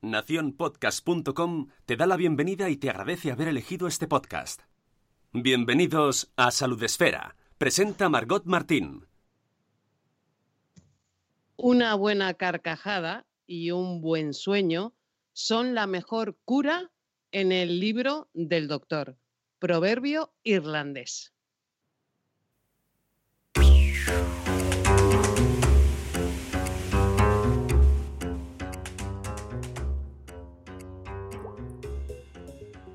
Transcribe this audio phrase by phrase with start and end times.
[0.00, 4.62] Naciónpodcast.com te da la bienvenida y te agradece haber elegido este podcast.
[5.32, 7.36] Bienvenidos a Salud Esfera.
[7.58, 9.06] Presenta Margot Martín.
[11.56, 14.94] Una buena carcajada y un buen sueño
[15.32, 16.92] son la mejor cura
[17.32, 19.16] en el libro del doctor.
[19.58, 21.32] Proverbio irlandés.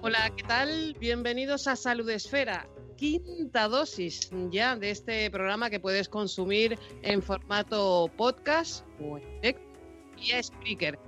[0.06, 0.98] Hola, ¿qué tal?
[1.00, 8.12] Bienvenidos a Salud Esfera, quinta dosis ya de este programa que puedes consumir en formato
[8.18, 9.64] podcast o en directo
[10.18, 11.00] vía Spreaker.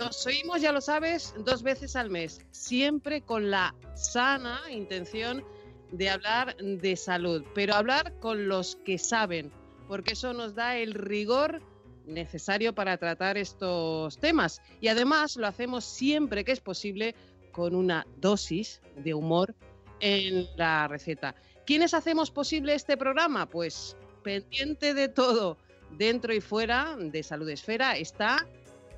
[0.00, 5.44] Nos oímos, ya lo sabes, dos veces al mes, siempre con la sana intención
[5.92, 9.52] de hablar de salud, pero hablar con los que saben,
[9.86, 11.62] porque eso nos da el rigor
[12.06, 14.60] necesario para tratar estos temas.
[14.80, 17.14] Y además lo hacemos siempre que es posible
[17.52, 19.54] con una dosis de humor
[20.00, 21.34] en la receta.
[21.64, 23.46] ¿Quiénes hacemos posible este programa?
[23.46, 25.56] Pues pendiente de todo,
[25.96, 28.46] dentro y fuera de Salud Esfera, está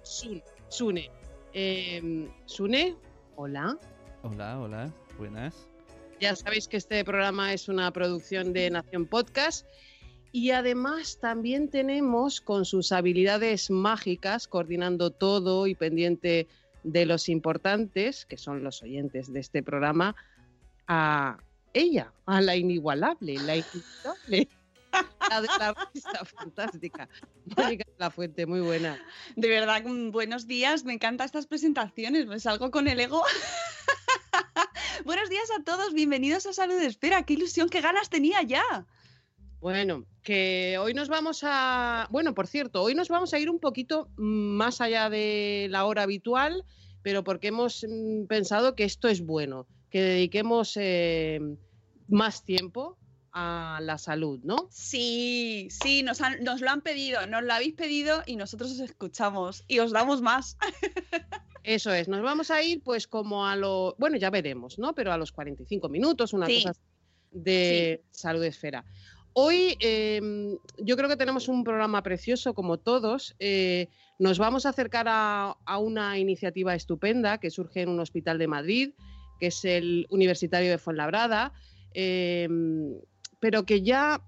[0.03, 1.11] Sun, Sune.
[1.53, 2.97] Eh, Sune,
[3.37, 3.79] hola.
[4.23, 5.69] Hola, hola, buenas.
[6.21, 9.67] Ya sabéis que este programa es una producción de Nación Podcast
[10.33, 16.49] y además también tenemos con sus habilidades mágicas, coordinando todo y pendiente
[16.85, 20.15] de los importantes, que son los oyentes de este programa,
[20.87, 21.39] a
[21.73, 24.49] ella, a la inigualable, la inigualable.
[25.29, 27.09] La de la fantástica.
[27.57, 28.97] Mónica La Fuente, muy buena.
[29.35, 30.85] De verdad, mm, buenos días.
[30.85, 32.27] Me encantan estas presentaciones.
[32.27, 33.25] Me salgo con el ego.
[35.05, 35.95] buenos días a todos.
[35.95, 37.25] Bienvenidos a Salud Espera.
[37.25, 38.87] Qué ilusión, qué ganas tenía ya.
[39.69, 42.07] Bueno, que hoy nos vamos a.
[42.11, 46.03] Bueno, por cierto, hoy nos vamos a ir un poquito más allá de la hora
[46.03, 46.67] habitual,
[47.01, 51.41] pero porque hemos mm, pensado que esto es bueno, que dediquemos eh,
[52.09, 52.99] más tiempo
[53.33, 54.69] a la salud, ¿no?
[54.71, 58.81] Sí, sí, nos, han- nos lo han pedido, nos lo habéis pedido y nosotros os
[58.81, 60.59] escuchamos y os damos más.
[61.63, 64.95] Eso es, nos vamos a ir pues como a lo, bueno, ya veremos, ¿no?
[64.95, 66.57] Pero a los 45 minutos, una Sí.
[66.57, 66.81] cosa así
[67.37, 68.85] de salud esfera.
[69.37, 73.35] Hoy em, yo creo que tenemos un programa precioso como todos.
[73.41, 73.89] Eh,
[74.21, 78.91] nos vamos a acercar a, una iniciativa estupenda que surge en un hospital de Madrid,
[79.41, 81.53] que es el Universitario de Fuenlabrada,
[81.95, 82.95] em,
[83.41, 84.23] pero que ya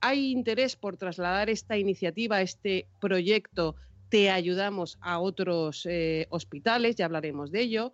[0.00, 3.76] hay interés por trasladar esta iniciativa, este proyecto
[4.08, 7.92] te ayudamos a otros eh, hospitales, ya hablaremos de ello.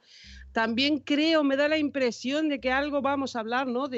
[0.53, 3.89] También creo, me da la impresión de que algo vamos a hablar, ¿no?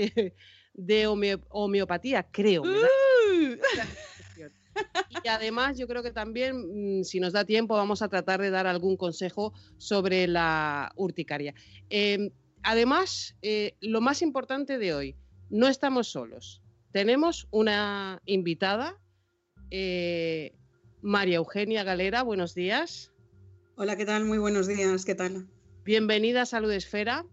[0.74, 2.62] De homeo- homeopatía, creo.
[2.62, 3.56] Uh.
[5.24, 8.50] Y además yo creo que también, mm, si nos da tiempo, vamos a tratar de
[8.50, 11.54] dar algún consejo sobre la urticaria.
[11.90, 12.32] Eh,
[12.62, 15.16] además, eh, lo más importante de hoy,
[15.48, 16.60] no estamos solos.
[16.90, 19.00] Tenemos una invitada,
[19.70, 20.52] eh,
[21.02, 23.12] María Eugenia Galera, buenos días.
[23.76, 24.24] Hola, ¿qué tal?
[24.24, 25.46] Muy buenos días, ¿qué tal?
[25.84, 27.24] Bienvenida a Salud Esfera.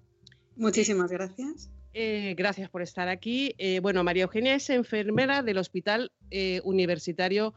[0.55, 1.71] Muchísimas gracias.
[1.93, 3.53] Eh, gracias por estar aquí.
[3.57, 7.53] Eh, bueno, María Eugenia es enfermera del Hospital eh, Universitario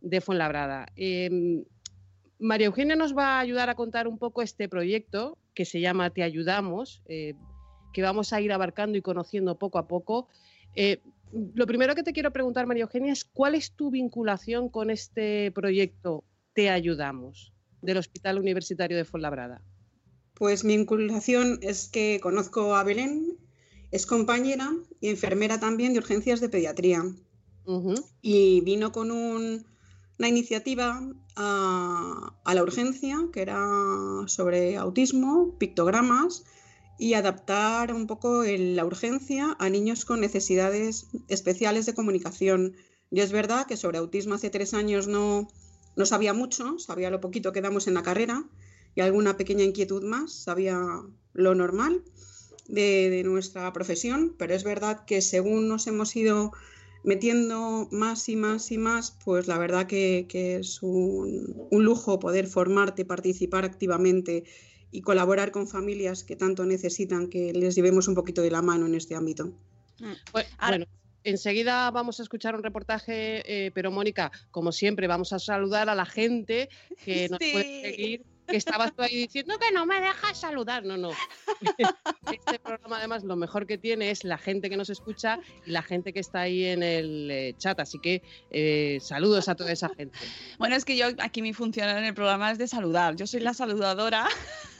[0.00, 0.86] de Fuenlabrada.
[0.96, 1.64] Eh,
[2.40, 6.10] María Eugenia nos va a ayudar a contar un poco este proyecto que se llama
[6.10, 10.28] Te Ayudamos, que vamos a ir abarcando y conociendo poco a poco.
[11.32, 15.50] Lo primero que te quiero preguntar, María Eugenia, es cuál es tu vinculación con este
[15.50, 16.22] proyecto
[16.52, 17.52] Te Ayudamos
[17.82, 19.60] del Hospital Universitario de Fuenlabrada.
[20.34, 23.36] Pues mi vinculación es que conozco a Belén,
[23.90, 27.04] es compañera y enfermera también de urgencias de pediatría.
[28.22, 29.66] Y vino con un-
[30.18, 31.00] una iniciativa
[31.36, 33.60] a, a la urgencia que era
[34.26, 36.44] sobre autismo, pictogramas
[36.98, 42.74] y adaptar un poco el- la urgencia a niños con necesidades especiales de comunicación.
[43.10, 45.48] Yo es verdad que sobre autismo hace tres años no,
[45.96, 48.44] no sabía mucho, sabía lo poquito que damos en la carrera
[48.96, 50.80] y alguna pequeña inquietud más, sabía
[51.32, 52.02] lo normal
[52.68, 56.52] de, de nuestra profesión, pero es verdad que según nos hemos ido
[57.02, 62.46] metiendo más y más y más, pues la verdad que, es un, un, lujo poder
[62.46, 64.44] formarte, participar activamente
[64.90, 68.86] y colaborar con familias que tanto necesitan que les llevemos un poquito de la mano
[68.86, 69.46] en este ámbito.
[70.00, 70.86] Mm, bueno,
[71.24, 75.94] enseguida vamos a escuchar un reportaje, eh, pero Mónica, como siempre, vamos a saludar a
[75.94, 76.68] la gente
[77.04, 80.84] que nos puede seguir que estabas tú ahí diciendo que no me dejas saludar.
[80.84, 81.10] No, no.
[82.32, 85.82] Este programa, además, lo mejor que tiene es la gente que nos escucha y la
[85.82, 87.80] gente que está ahí en el eh, chat.
[87.80, 90.18] Así que eh, saludos a toda esa gente.
[90.58, 93.16] Bueno, es que yo aquí mi función en el programa es de saludar.
[93.16, 94.28] Yo soy la saludadora,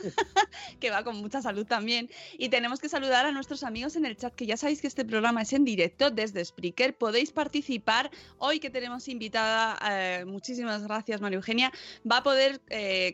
[0.81, 2.11] que va con mucha salud también.
[2.37, 5.07] Y tenemos que saludar a nuestros amigos en el chat, que ya sabéis que este
[5.07, 6.97] programa es en directo desde Spreaker.
[6.97, 8.11] Podéis participar.
[8.37, 11.73] Hoy que tenemos invitada, eh, muchísimas gracias, María Eugenia,
[12.11, 12.61] va a poder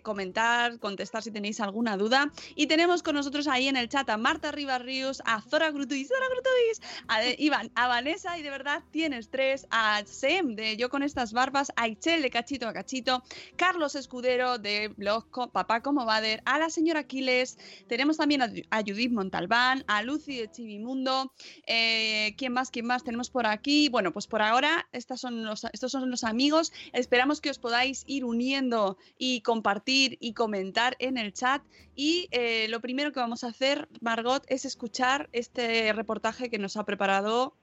[0.02, 0.43] comentar
[0.80, 2.32] contestar si tenéis alguna duda.
[2.54, 6.26] Y tenemos con nosotros ahí en el chat a Marta Ribarrios, a Zora Grutuis, Zora
[6.30, 11.02] Grutuis, a Iván, a Vanessa, y de verdad tienes tres, a Sem de Yo con
[11.02, 13.22] estas barbas, a Ichel de Cachito a Cachito,
[13.56, 17.58] Carlos Escudero de Blog Papá como Bader, a la señora Aquiles,
[17.88, 21.32] tenemos también a, Judith Montalbán, a Lucy de Chivimundo,
[21.66, 22.70] eh, ¿quién más?
[22.70, 23.88] ¿Quién más tenemos por aquí?
[23.88, 29.40] Bueno, pues por ahora estos son los amigos, esperamos que os podáis ir uniendo y
[29.40, 31.62] compartir y comentar en el chat.
[31.94, 36.76] Y eh, lo primero que vamos a hacer, Margot, es escuchar este reportaje que nos
[36.76, 37.56] ha preparado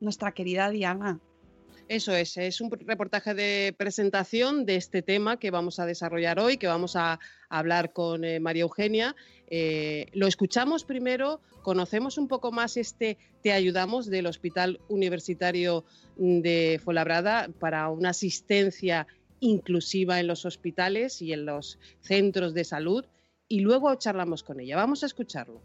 [0.00, 1.20] nuestra querida Diana.
[1.88, 6.56] Eso es, es un reportaje de presentación de este tema que vamos a desarrollar hoy,
[6.56, 9.14] que vamos a hablar con eh, María Eugenia.
[9.48, 15.84] Eh, lo escuchamos primero, conocemos un poco más este Te Ayudamos del Hospital Universitario
[16.16, 19.06] de Fuenlabrada para una asistencia
[19.40, 23.04] inclusiva en los hospitales y en los centros de salud
[23.48, 24.76] y luego charlamos con ella.
[24.76, 25.60] Vamos a escucharlo.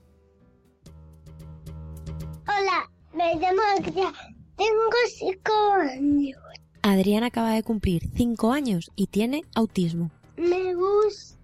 [2.47, 6.39] Hola, me llamo Adriana, tengo cinco años.
[6.81, 10.11] Adriana acaba de cumplir cinco años y tiene autismo.
[10.37, 11.37] Me gusta,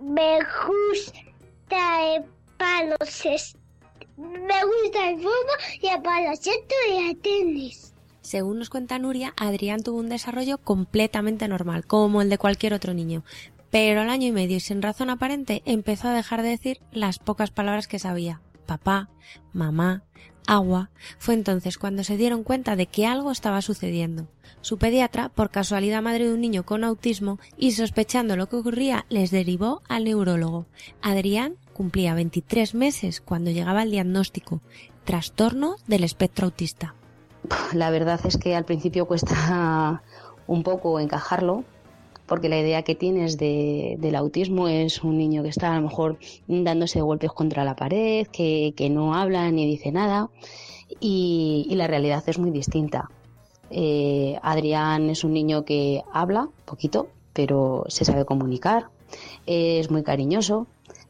[0.00, 2.24] me gusta el
[2.58, 3.58] baloncesto,
[4.16, 7.94] me gusta el fútbol y el baloncesto y el tenis.
[8.28, 12.92] Según nos cuenta Nuria, Adrián tuvo un desarrollo completamente normal, como el de cualquier otro
[12.92, 13.24] niño.
[13.70, 17.18] Pero al año y medio y sin razón aparente empezó a dejar de decir las
[17.18, 18.42] pocas palabras que sabía.
[18.66, 19.08] Papá,
[19.54, 20.02] mamá,
[20.46, 20.90] agua.
[21.16, 24.28] Fue entonces cuando se dieron cuenta de que algo estaba sucediendo.
[24.60, 29.06] Su pediatra, por casualidad madre de un niño con autismo y sospechando lo que ocurría,
[29.08, 30.66] les derivó al neurólogo.
[31.00, 34.60] Adrián cumplía 23 meses cuando llegaba el diagnóstico,
[35.06, 36.94] trastorno del espectro autista
[37.72, 40.02] la verdad es que al principio cuesta
[40.46, 41.64] un poco encajarlo,
[42.26, 45.82] porque la idea que tienes de, del autismo es un niño que está a lo
[45.82, 50.30] mejor dándose golpes contra la pared, que, no habla ni dice nada,
[51.00, 53.10] y, la realidad es muy distinta.
[53.70, 58.88] Eh, Adrián es un niño que habla poquito, pero se sabe comunicar,
[59.46, 60.66] es muy cariñoso,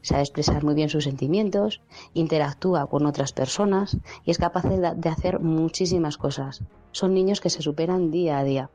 [0.08, 1.80] sabe expresar muy bien sus sentimientos,
[2.14, 6.62] interactúa con otras personas y es capaz de, hacer muchísimas cosas.
[6.92, 8.70] Son niños que se superan día a día.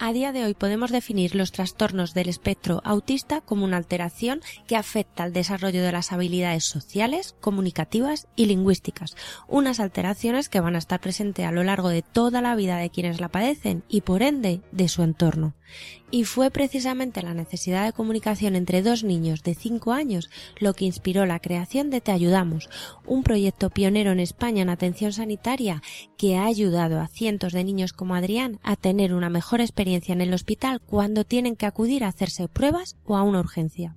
[0.00, 4.76] A día de hoy podemos definir los trastornos del espectro autista como una alteración que
[4.76, 9.16] afecta al desarrollo de las habilidades sociales, comunicativas y lingüísticas,
[9.48, 12.90] unas alteraciones que van a estar presentes a lo largo de toda la vida de
[12.90, 15.54] quienes la padecen y por ende de su entorno.
[16.10, 20.84] Y fue precisamente la necesidad de comunicación entre dos niños de 5 años lo que
[20.84, 22.70] inspiró la creación de Te Ayudamos,
[23.06, 25.82] un proyecto pionero en España en atención sanitaria
[26.16, 30.20] que ha ayudado a cientos de niños como Adrián a tener una mejor experiencia en
[30.20, 33.94] el hospital cuando tienen que acudir a hacerse pruebas o a una urgencia.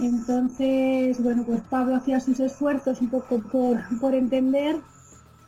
[0.00, 4.76] Entonces, bueno, pues Pablo hacía sus esfuerzos un poco por, por entender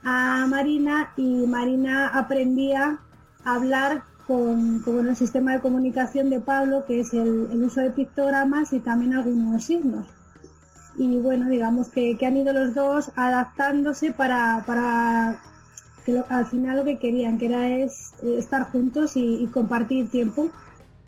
[0.05, 2.99] a Marina y Marina aprendía
[3.45, 8.73] a hablar con, el sistema de comunicación de Pablo, que es el, uso de pictogramas
[8.73, 10.07] y también algunos signos.
[10.97, 15.41] Y bueno, digamos que, han ido los dos adaptándose para, para
[16.05, 20.51] que al final lo que querían, que era es estar juntos y compartir tiempo.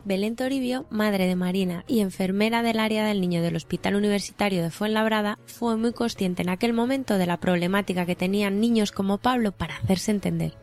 [0.05, 4.69] Belén Toribio, madre de Marina y enfermera del área del niño del Hospital Universitario de
[4.69, 9.51] Fuenlabrada, fue muy consciente en aquel momento de la problemática que tenían niños como Pablo
[9.51, 10.53] para hacerse entender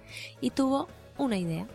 [0.41, 0.87] y tuvo
[1.19, 1.67] una idea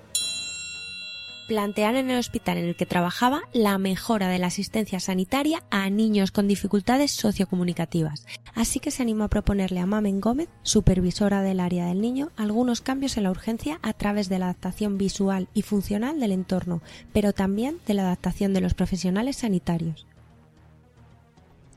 [1.47, 5.89] plantear en el hospital en el que trabajaba la mejora de la asistencia sanitaria a
[5.89, 8.25] niños con dificultades sociocomunicativas.
[8.53, 12.81] Así que se animó a proponerle a Mamen Gómez, supervisora del área del niño, algunos
[12.81, 16.81] cambios en la urgencia a través de la adaptación visual y funcional del entorno,
[17.13, 20.05] pero también de la adaptación de los profesionales sanitarios.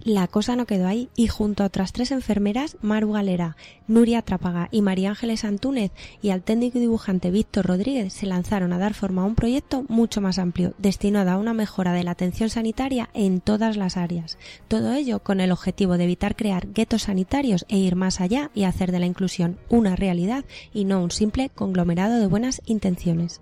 [0.03, 4.69] La cosa no quedó ahí y junto a otras tres enfermeras, Maru Galera, Nuria Trápaga
[4.71, 5.93] y María Ángeles Antúnez
[6.23, 9.85] y al técnico y dibujante Víctor Rodríguez se lanzaron a dar forma a un proyecto
[9.89, 14.39] mucho más amplio, destinado a una mejora de la atención sanitaria en todas las áreas.
[14.69, 18.65] Todo ello con el objetivo de evitar crear guetos sanitarios e ir más allá y
[18.65, 23.41] hacer de la inclusión una realidad y no un simple conglomerado de buenas intenciones.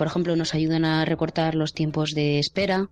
[0.00, 2.88] Por ejemplo, nos ayudan a recortar los tiempos de espera,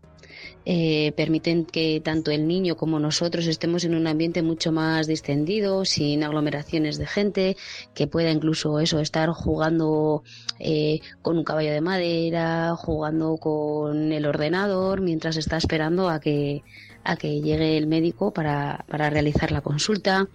[0.67, 5.87] eh, permiten que tanto el niño como nosotros estemos en un ambiente mucho más distendido,
[5.87, 7.57] sin aglomeraciones de gente,
[7.95, 10.23] que pueda incluso eso, estar jugando
[10.59, 16.63] eh, con un caballo de madera, jugando con el ordenador, mientras está esperando a que
[17.05, 20.29] a que llegue el médico para, para realizar la consulta.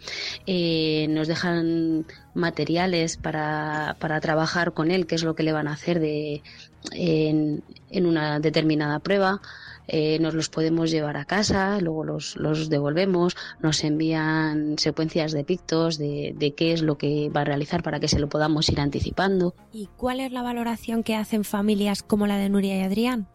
[0.48, 5.68] Eh, nos dejan materiales para, para, trabajar con él, qué es lo que le van
[5.68, 6.42] a hacer de,
[6.92, 7.64] en,
[8.06, 9.42] una determinada prueba.
[9.88, 15.44] Eh, nos los podemos llevar a casa, luego los, los, devolvemos, nos envían secuencias de
[15.44, 18.70] pictos de, de, qué es lo que va a realizar para que se lo podamos
[18.70, 19.54] ir anticipando.
[19.74, 23.28] ¿Y cuál es la valoración que hacen familias como la de Nuria y Adrián?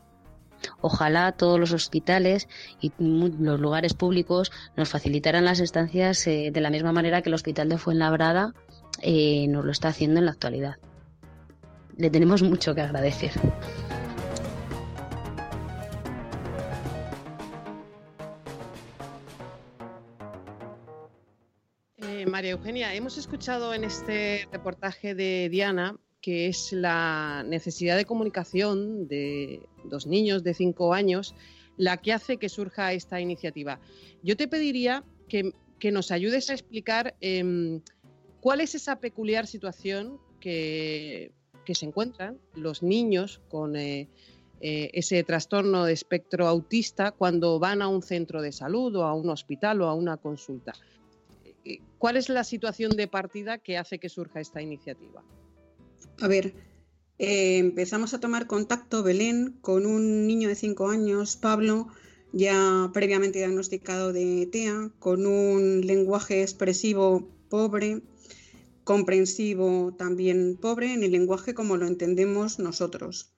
[0.80, 2.48] Ojalá todos los hospitales
[2.80, 7.34] y los lugares públicos nos facilitaran las estancias eh, de la misma manera que el
[7.34, 8.54] Hospital de Fuenlabrada
[9.02, 10.76] eh, nos lo está haciendo en la actualidad.
[11.96, 13.32] Le tenemos mucho que agradecer.
[21.96, 28.04] Eh, María Eugenia, hemos escuchado en este reportaje de Diana que es la necesidad de
[28.04, 31.34] comunicación de dos niños de cinco años
[31.76, 33.80] la que hace que surja esta iniciativa.
[34.22, 35.52] Yo te pediría que,
[35.92, 37.80] nos ayudes a explicar em,
[38.40, 41.32] cuál es esa peculiar situación que,
[41.70, 44.08] se encuentran los niños con eh,
[44.62, 49.12] eh, ese trastorno de espectro autista cuando van a un centro de salud o a
[49.12, 50.72] un hospital o a una consulta.
[51.98, 55.22] ¿Cuál es la situación de partida que hace que surja esta iniciativa?
[56.20, 56.54] A ver,
[57.18, 61.88] eh, empezamos a tomar contacto, Belén, con un niño de 5 años, Pablo,
[62.32, 68.02] ya previamente diagnosticado de TEA, con un lenguaje expresivo pobre,
[68.84, 73.32] comprensivo también pobre, en el lenguaje como lo entendemos nosotros.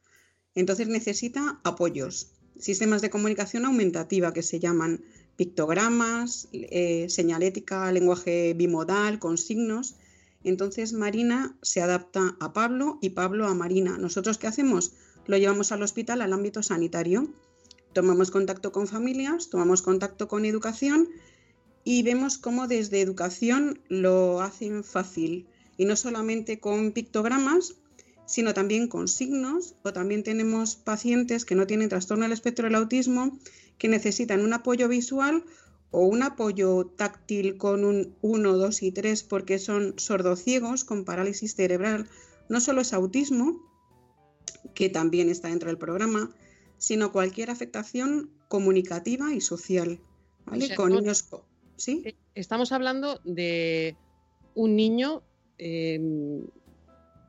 [0.54, 5.02] Entonces necesita apoyos, sistemas de comunicación aumentativa que se llaman
[5.36, 9.94] pictogramas, eh, señalética, lenguaje bimodal, con signos,
[10.44, 13.98] entonces Marina se adapta a Pablo y Pablo a Marina.
[13.98, 14.92] ¿Nosotros qué hacemos?
[15.26, 17.32] Lo llevamos al hospital, al ámbito sanitario.
[17.92, 21.08] Tomamos contacto con familias, tomamos contacto con educación
[21.84, 25.46] y vemos cómo desde educación lo hacen fácil.
[25.76, 27.74] Y no solamente con pictogramas,
[28.26, 32.76] sino también con signos o también tenemos pacientes que no tienen trastorno del espectro del
[32.76, 33.38] autismo
[33.76, 35.42] que necesitan un apoyo visual
[35.90, 41.54] o un apoyo táctil con un 1, 2 y 3 porque son sordociegos con parálisis
[41.54, 42.08] cerebral,
[42.48, 43.60] no solo es autismo,
[44.74, 46.30] que también está dentro del programa,
[46.78, 50.00] sino cualquier afectación comunicativa y social.
[50.46, 50.74] ¿vale?
[50.74, 51.28] con niños.
[51.76, 52.02] ¿Sí?
[52.04, 53.96] Eh, estamos hablando de
[54.54, 55.22] un niño
[55.58, 56.46] em,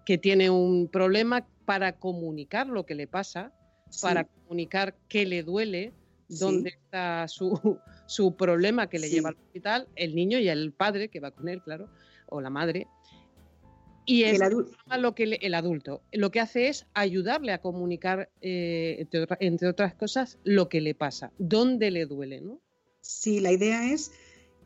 [0.06, 3.54] que tiene un problema para comunicar lo que le pasa,
[4.02, 5.94] para comunicar qué le duele,
[6.40, 11.10] dónde está su, su problema que le lleva al hospital, el niño y el padre
[11.10, 11.90] que va con él, claro,
[12.28, 12.88] o la madre.
[14.06, 14.76] Y el, adulto.
[14.98, 19.08] Lo que el adulto lo que hace es ayudarle a comunicar, eh,
[19.40, 22.60] entre, otras cosas, lo que le pasa, dónde le duele, ¿no?
[23.02, 24.12] Sí, la idea es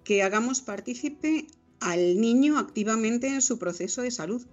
[0.03, 1.47] que hagamos partícipe
[1.81, 4.45] al niño activamente en su proceso de salud,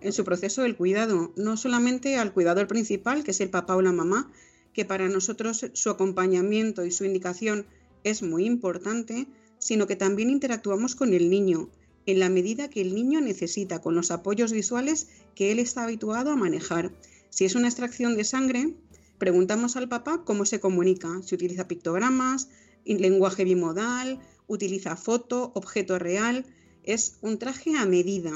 [0.00, 3.82] en su proceso del cuidado, no solamente al cuidador principal, que es el papá o
[3.82, 4.30] la mamá,
[4.72, 7.66] que para nosotros su acompañamiento y su indicación
[8.04, 9.26] es muy importante,
[9.58, 11.70] sino que también interactuamos con el niño
[12.06, 16.30] en la medida que el niño necesita, con los apoyos visuales que él está habituado
[16.30, 16.92] a manejar.
[17.28, 18.74] Si es una extracción de sangre,
[19.18, 22.48] preguntamos al papá cómo se comunica, si utiliza pictogramas,
[22.84, 26.46] lenguaje bimodal, utiliza foto, objeto real.
[26.82, 28.32] Es un traje a medida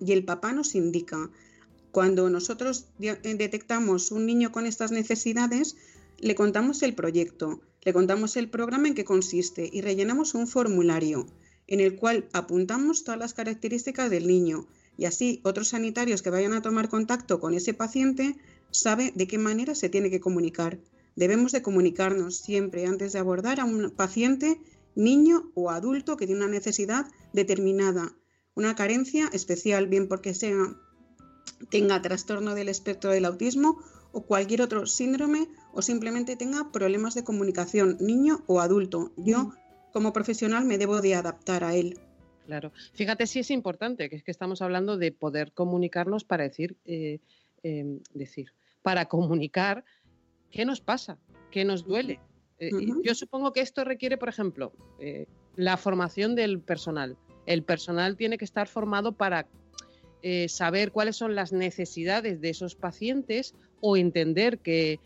[0.00, 1.30] y el papá nos indica.
[1.94, 5.76] Cuando nosotros detectamos un niño con estas necesidades,
[6.18, 11.28] le contamos el proyecto, le contamos el programa en qué consiste y rellenamos un formulario
[11.68, 14.66] en el cual apuntamos todas las características del niño
[14.98, 18.34] y así otros sanitarios que vayan a tomar contacto con ese paciente
[18.72, 20.80] sabe de qué manera se tiene que comunicar.
[21.14, 24.60] Debemos de comunicarnos siempre antes de abordar a un paciente,
[24.96, 28.16] niño o adulto que tiene una necesidad determinada,
[28.56, 30.76] una carencia especial, bien porque sea
[31.70, 33.78] tenga trastorno del espectro del autismo
[34.12, 39.12] o cualquier otro síndrome o simplemente tenga problemas de comunicación, niño o adulto.
[39.16, 39.52] Yo
[39.92, 41.98] como profesional me debo de adaptar a él.
[42.46, 42.72] Claro.
[42.92, 47.20] Fíjate si es importante, que es que estamos hablando de poder comunicarnos para decir, eh,
[47.62, 48.52] em, decir,
[48.82, 49.84] para comunicar
[50.50, 51.18] qué nos pasa,
[51.50, 52.20] qué nos duele.
[52.58, 52.70] Eh,
[53.02, 57.16] yo supongo que esto requiere, por ejemplo, eh, la formación del personal.
[57.46, 59.46] El personal tiene que estar formado para
[60.48, 64.98] saber cuáles son las necesidades de esos pacientes o entender que,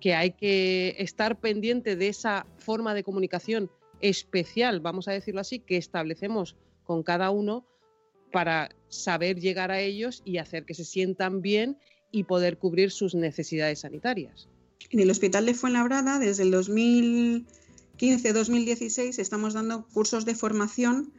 [0.00, 5.60] que hay que estar pendiente de esa forma de comunicación especial, vamos a decirlo así,
[5.60, 7.66] que establecemos con cada uno
[8.32, 11.78] para saber llegar a ellos y hacer que se sientan bien
[12.10, 14.48] y poder cubrir sus necesidades sanitarias.
[14.90, 21.12] En el Hospital de Fuenlabrada, desde el 2015-2016, estamos dando cursos de formación.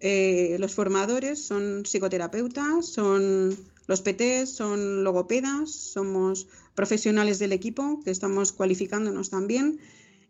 [0.00, 8.10] Eh, los formadores son psicoterapeutas, son los PTs, son logopedas, somos profesionales del equipo que
[8.10, 9.78] estamos cualificándonos también.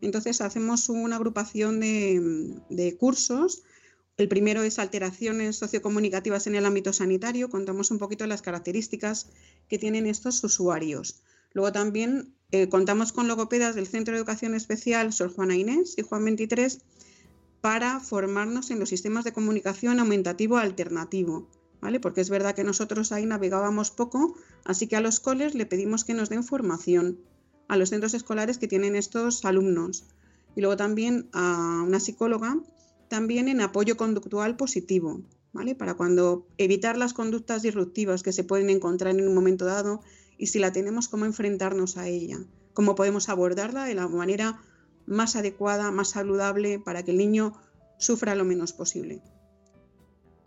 [0.00, 3.62] Entonces hacemos una agrupación de, de cursos
[4.20, 7.48] el primero es alteraciones sociocomunicativas en el ámbito sanitario.
[7.48, 9.28] Contamos un poquito las características
[9.66, 11.22] que tienen estos usuarios.
[11.54, 16.02] Luego también eh, contamos con logopedas del Centro de Educación Especial Sor Juana Inés y
[16.02, 16.80] Juan 23
[17.61, 21.49] para formarnos en los sistemas de comunicación aumentativo alternativo.
[21.81, 21.99] ¿Vale?
[21.99, 26.05] Porque es verdad que nosotros ahí navegábamos poco, así que a los coles le pedimos
[26.05, 27.19] que nos den formación
[27.69, 30.05] a los centros escolares que tienen estos alumnos.
[30.55, 32.59] Y luego también a una psicóloga
[33.09, 35.75] también en apoyo conductual positivo, ¿vale?
[35.75, 40.00] Para cuando evitar las conductas disruptivas que se pueden encontrar en un momento dado
[40.38, 42.38] y si la tenemos, cómo enfrentarnos a ella,
[42.73, 44.62] cómo podemos abordarla de la manera
[45.11, 47.52] más adecuada, más saludable para que el niño
[47.99, 49.21] sufra lo menos posible.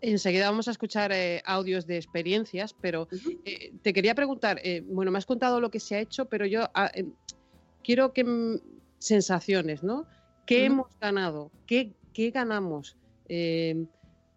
[0.00, 3.08] Enseguida vamos a escuchar eh, audios de experiencias, pero
[3.44, 6.44] eh, te quería preguntar, eh, bueno, me has contado lo que se ha hecho, pero
[6.44, 6.90] yo ah,
[7.82, 8.60] quiero que
[8.98, 10.06] sensaciones, ¿no?
[10.46, 11.50] ¿Qué hemos ganado?
[11.66, 12.96] ¿Qué, ¿qué ganamos
[13.28, 13.86] eh,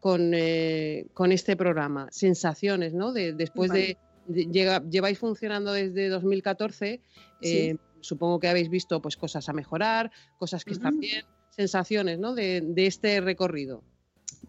[0.03, 2.07] eh, con, este programa?
[2.11, 3.11] Sensaciones, ¿no?
[3.13, 7.01] después de, lleváis funcionando desde 2014,
[7.41, 12.33] eh, supongo que habéis visto pues cosas a mejorar, cosas que están bien, sensaciones, ¿no?
[12.35, 13.83] De, este recorrido.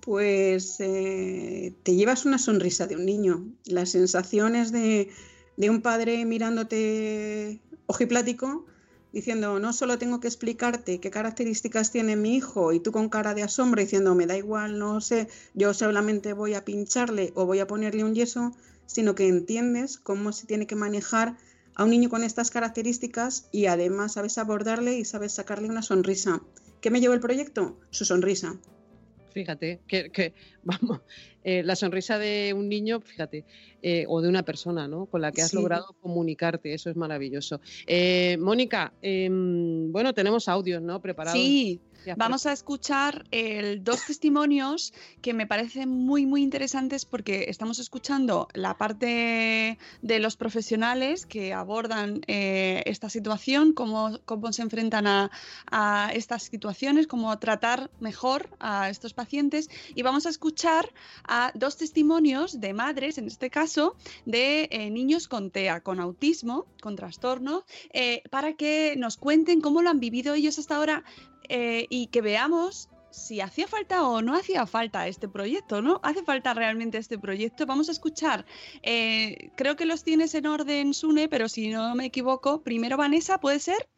[0.01, 5.11] Pues te llevas una sonrisa de un niño, las sensaciones de,
[5.57, 8.67] de un padre mirándote ojiplático
[9.13, 13.35] diciendo, no solo tengo que explicarte qué características tiene mi hijo y tú con cara
[13.35, 17.61] de asombro diciendo, me da igual, no sé, yo solamente voy a pincharle o voy
[17.61, 18.55] a ponerle un yeso,
[18.87, 21.37] sino que entiendes cómo se tiene que manejar
[21.79, 26.43] a un niño con estas características y además sabes abordarle y sabes sacarle una sonrisa.
[26.81, 27.79] ¿Qué me llevó el proyecto?
[27.91, 28.59] Su sonrisa.
[29.33, 31.01] Fíjate, que, vamos,
[31.45, 33.45] eh, la sonrisa de un niño, fíjate,
[33.81, 35.07] eh, o de una persona, ¿no?
[35.07, 37.61] Con la que has logrado comunicarte, eso es maravilloso.
[37.87, 41.01] Eh, Mónica, em, bueno, tenemos audios, ¿no?
[41.01, 41.41] Preparados.
[41.41, 41.81] Sí,
[42.17, 43.25] Vamos a escuchar
[43.81, 50.37] dos testimonios que me parecen muy, muy interesantes porque estamos escuchando la parte de los
[50.37, 55.31] profesionales que abordan eh, esta situación, cómo, cómo se enfrentan a,
[56.15, 59.69] estas situaciones, cómo tratar mejor a estos pacientes.
[59.95, 60.93] Y vamos a escuchar
[61.25, 66.67] a dos testimonios de madres, en este caso, de eh, niños con TEA, con autismo,
[66.81, 71.05] con trastorno, eh, para que nos cuenten cómo lo han vivido ellos hasta ahora
[71.49, 76.01] eh, y que veamos si hacía falta o no hacía falta este proyecto, ¿no?
[76.03, 77.67] ¿Hace falta realmente este proyecto?
[77.67, 78.45] Vamos a escuchar,
[78.83, 83.39] eh, creo que los tienes en orden, Sune, pero si no me equivoco, primero Vanessa,
[83.41, 83.89] ¿puede ser?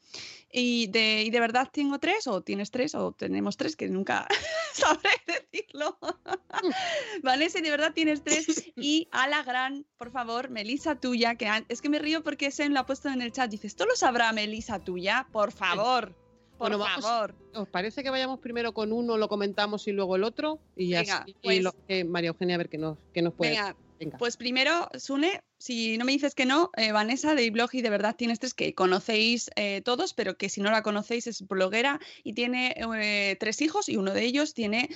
[0.52, 4.26] Y de, y de verdad tengo tres, o tienes tres, o tenemos tres, que nunca
[4.72, 5.96] sabré decirlo.
[7.22, 8.46] Vanessa, de verdad tienes tres.
[8.76, 12.72] Y a la gran, por favor, Melisa tuya, que es que me río porque Sen
[12.72, 13.50] lo ha puesto en el chat.
[13.50, 15.28] Dices, ¿esto lo sabrá Melisa tuya?
[15.30, 16.16] Por favor.
[16.60, 17.34] Por favor.
[17.54, 20.58] ¿Os parece que vayamos primero con uno, lo comentamos y luego el otro?
[20.76, 21.64] Y ya pues
[22.06, 23.52] María Eugenia, a ver qué nos, qué nos puede.
[23.52, 23.74] Venga,
[24.18, 27.90] Pues primero, Sune, si no me dices que no, eh, Vanessa de Blog y de
[27.90, 32.00] verdad tienes tres que conocéis eh, todos, pero que si no la conocéis es bloguera
[32.24, 34.88] y tiene eh, tres hijos y uno de ellos tiene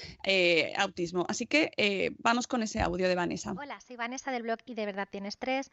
[0.77, 1.27] autismo.
[1.29, 3.53] Así que vamos con ese audio de Vanessa.
[3.59, 5.71] Hola, soy Vanessa del blog y de verdad tienes tres.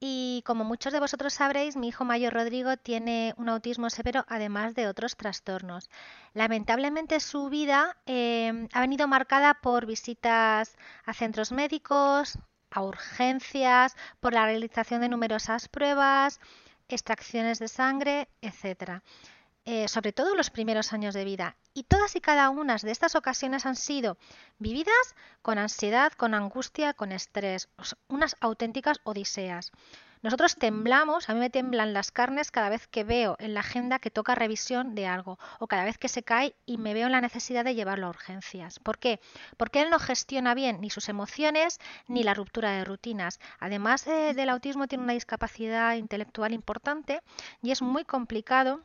[0.00, 4.74] Y como muchos de vosotros sabréis, mi hijo mayor Rodrigo tiene un autismo severo, además
[4.74, 5.88] de otros trastornos.
[6.34, 12.36] Lamentablemente su vida ha venido marcada por visitas a centros médicos,
[12.72, 16.40] a urgencias, por la realización de numerosas pruebas,
[16.88, 19.02] extracciones de sangre, etc.
[19.64, 21.56] Eh, sobre todo los primeros años de vida.
[21.74, 24.18] Y todas y cada una de estas ocasiones han sido
[24.58, 27.68] vividas con ansiedad, con angustia, con estrés,
[28.08, 29.70] unas auténticas odiseas.
[30.22, 33.98] Nosotros temblamos, a mí me temblan las carnes cada vez que veo en la agenda
[33.98, 37.12] que toca revisión de algo o cada vez que se cae y me veo en
[37.12, 38.78] la necesidad de llevarlo a urgencias.
[38.78, 39.18] ¿Por qué?
[39.56, 43.40] Porque él no gestiona bien ni sus emociones ni la ruptura de rutinas.
[43.58, 47.20] Además eh, del autismo tiene una discapacidad intelectual importante
[47.60, 48.80] y es muy complicado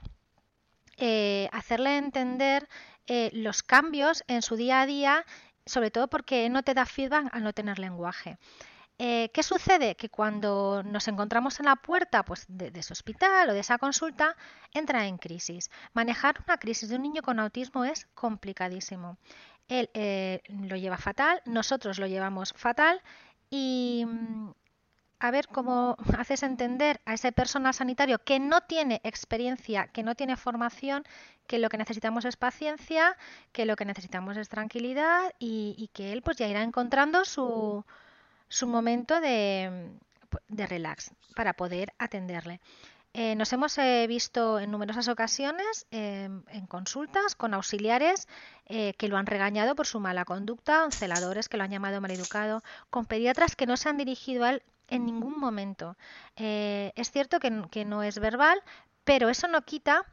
[0.98, 2.68] eh, hacerle entender
[3.06, 5.26] eh, los cambios en su día a día,
[5.68, 8.40] sobre todo porque no te da feedback al no tener lenguaje.
[9.00, 9.96] Eh, ¿Qué sucede?
[9.96, 14.36] Que cuando nos encontramos en la puerta pues, de, ese hospital o de esa consulta,
[14.74, 15.70] entra en crisis.
[15.94, 19.18] Manejar una crisis de un niño con autismo es complicadísimo.
[19.68, 19.90] Él
[20.50, 23.02] lo lleva fatal, nosotros lo llevamos fatal
[23.50, 24.52] y, mm,
[25.20, 30.16] a ver cómo haces entender a ese personal sanitario que no tiene experiencia, que no
[30.16, 31.04] tiene formación,
[31.48, 33.18] que lo que necesitamos es paciencia,
[33.52, 37.86] que lo que necesitamos es tranquilidad y, que él pues ya irá encontrando su,
[38.48, 39.92] su momento de,
[40.48, 42.60] de relax para poder atenderle.
[43.14, 48.28] Eh, nos hemos eh, visto en numerosas ocasiones em, en consultas con auxiliares
[48.68, 52.62] eh, que lo han regañado por su mala conducta, celadores que lo han llamado maleducado,
[52.92, 55.98] con pediatras que no se han dirigido a él en ningún momento.
[56.36, 57.50] Eh, es cierto que,
[57.86, 58.62] no es verbal,
[59.04, 60.06] pero eso no quita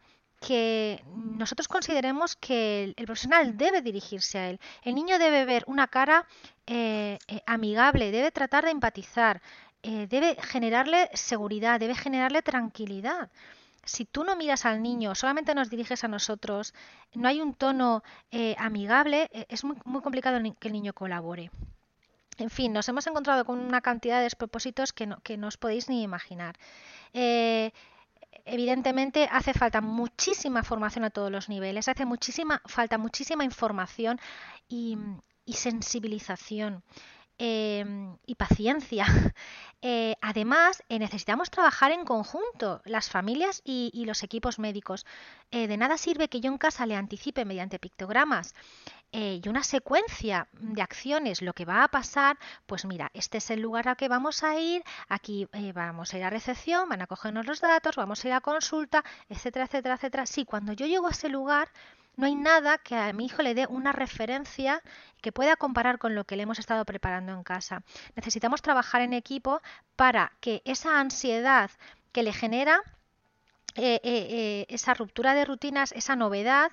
[0.46, 4.61] que nosotros consideremos que el, profesional debe dirigirse a él.
[4.83, 6.26] El niño debe ver una cara
[6.66, 9.40] eh, eh, amigable, debe tratar de empatizar,
[9.83, 13.30] debe generarle seguridad, debe generarle tranquilidad.
[13.85, 16.72] Si tú no miras al niño, solamente nos diriges a nosotros,
[17.12, 18.02] no hay un tono
[18.57, 21.50] amigable, es muy, muy complicado que el niño colabore.
[22.38, 25.88] En fin, nos hemos encontrado con una cantidad de despropósitos que no, que os podéis
[25.88, 26.57] ni imaginar.
[27.12, 27.70] Eh,
[28.44, 34.20] evidentemente hace falta muchísima formación a todos los niveles, hace muchísima falta muchísima información
[34.68, 34.98] y,
[35.46, 36.83] sensibilización.
[37.37, 37.85] Eh,
[38.26, 39.07] y paciencia.
[39.87, 45.04] Eh, además, necesitamos trabajar en conjunto, las familias y, y los equipos médicos.
[45.50, 48.54] de nada sirve que yo en casa le anticipe mediante pictogramas
[49.16, 53.48] eh, y una secuencia de acciones, lo que va a pasar, pues mira, este es
[53.50, 57.00] el lugar al que vamos a ir, aquí eh, vamos a ir a recepción, van
[57.00, 60.27] a cogernos los datos, vamos a ir a consulta, etcétera, etcétera, etcétera.
[60.27, 61.68] Sí, cuando yo llego a ese lugar,
[62.16, 64.83] no hay nada que a mi hijo le dé una referencia
[65.22, 67.85] que pueda comparar con lo que le hemos estado preparando en casa.
[68.16, 69.62] Necesitamos trabajar en equipo
[69.94, 71.70] para que esa ansiedad
[72.11, 72.81] que le genera
[73.77, 76.72] eh, esa ruptura de rutinas, esa novedad,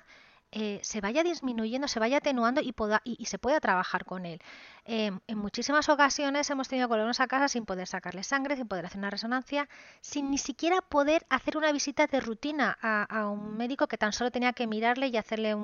[0.54, 4.38] eh, se vaya disminuyendo, se vaya atenuando y, y, se pueda trabajar con él.
[4.84, 8.68] Em, en muchísimas ocasiones hemos tenido que volvernos a casa sin poder sacarle sangre, sin
[8.68, 9.66] poder hacer una resonancia,
[10.02, 14.30] sin ni siquiera poder hacer una visita de rutina a, un médico que tan solo
[14.30, 15.56] tenía que mirarle y hacerle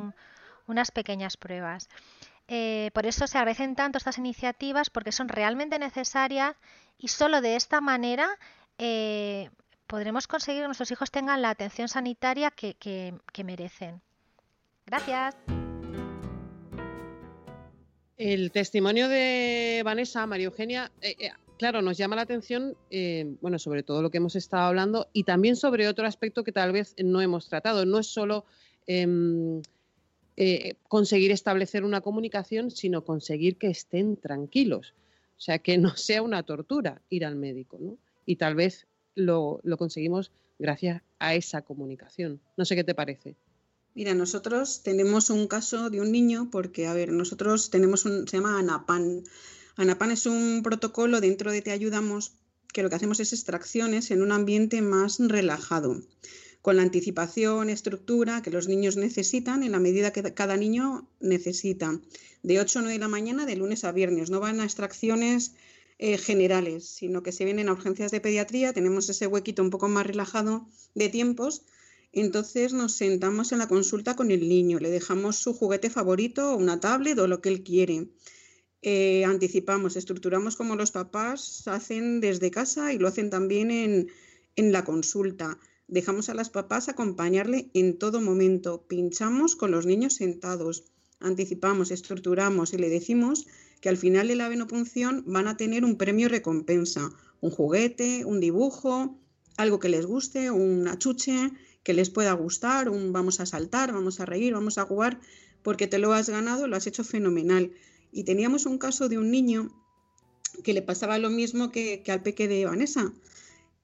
[0.66, 1.90] unas pequeñas pruebas.
[2.48, 6.56] Eh, por eso se agradecen tanto estas iniciativas porque son realmente necesarias
[6.96, 8.26] y solo de esta manera
[8.78, 9.50] eh,
[9.86, 14.00] podremos conseguir que nuestros hijos tengan la atención sanitaria que merecen.
[14.88, 15.36] Gracias.
[18.16, 23.58] El testimonio de Vanessa, María Eugenia, eh, eh, claro, nos llama la atención, eh, bueno,
[23.58, 26.94] sobre todo lo que hemos estado hablando y también sobre otro aspecto que tal vez
[27.04, 27.84] no hemos tratado.
[27.84, 28.46] No es solo
[28.86, 29.60] em,
[30.88, 34.94] conseguir establecer una comunicación, sino conseguir que estén tranquilos.
[35.36, 37.98] O sea, que no sea una tortura ir al médico, ¿no?
[38.24, 42.40] Y tal vez lo conseguimos gracias a esa comunicación.
[42.56, 43.36] No sé qué te parece.
[43.98, 48.36] Mira, nosotros tenemos un caso de un niño porque, a ver, nosotros tenemos un, se
[48.36, 49.24] llama ANAPAN.
[49.74, 52.34] ANAPAN es un protocolo dentro de Te Ayudamos
[52.72, 56.00] que lo que hacemos es extracciones en un ambiente más relajado,
[56.62, 62.00] con la anticipación, estructura que los niños necesitan en la medida que cada niño necesita,
[62.44, 64.30] de 8 o 9 de la mañana de lunes a viernes.
[64.30, 65.54] No van a extracciones
[65.98, 69.88] eh, generales, sino que se vienen a urgencias de pediatría, tenemos ese huequito un poco
[69.88, 71.64] más relajado de tiempos
[72.12, 76.80] entonces nos sentamos en la consulta con el niño, le dejamos su juguete favorito, una
[76.80, 78.08] tablet o lo que él quiere.
[78.80, 84.08] Eh, anticipamos, estructuramos como los papás hacen desde casa y lo hacen también en,
[84.56, 85.58] en la consulta.
[85.88, 88.84] Dejamos a las papás acompañarle en todo momento.
[88.86, 90.84] Pinchamos con los niños sentados.
[91.18, 93.46] Anticipamos, estructuramos y le decimos
[93.80, 98.40] que al final de la venopunción van a tener un premio recompensa, un juguete, un
[98.40, 99.18] dibujo,
[99.56, 101.50] algo que les guste, un achuche,
[101.88, 105.18] que les pueda gustar, un vamos a saltar, vamos a reír, vamos a jugar,
[105.62, 107.72] porque te lo has ganado, lo has hecho fenomenal.
[108.12, 109.70] Y teníamos un caso de un niño
[110.62, 113.10] que le pasaba lo mismo que, al peque de Vanessa,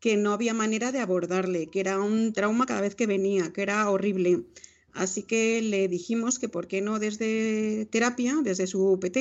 [0.01, 3.63] que no había manera de abordarle, que era un trauma cada vez que venía, que
[3.63, 4.45] era horrible.
[4.93, 9.17] Así que le dijimos que por qué no desde terapia, desde su UPT,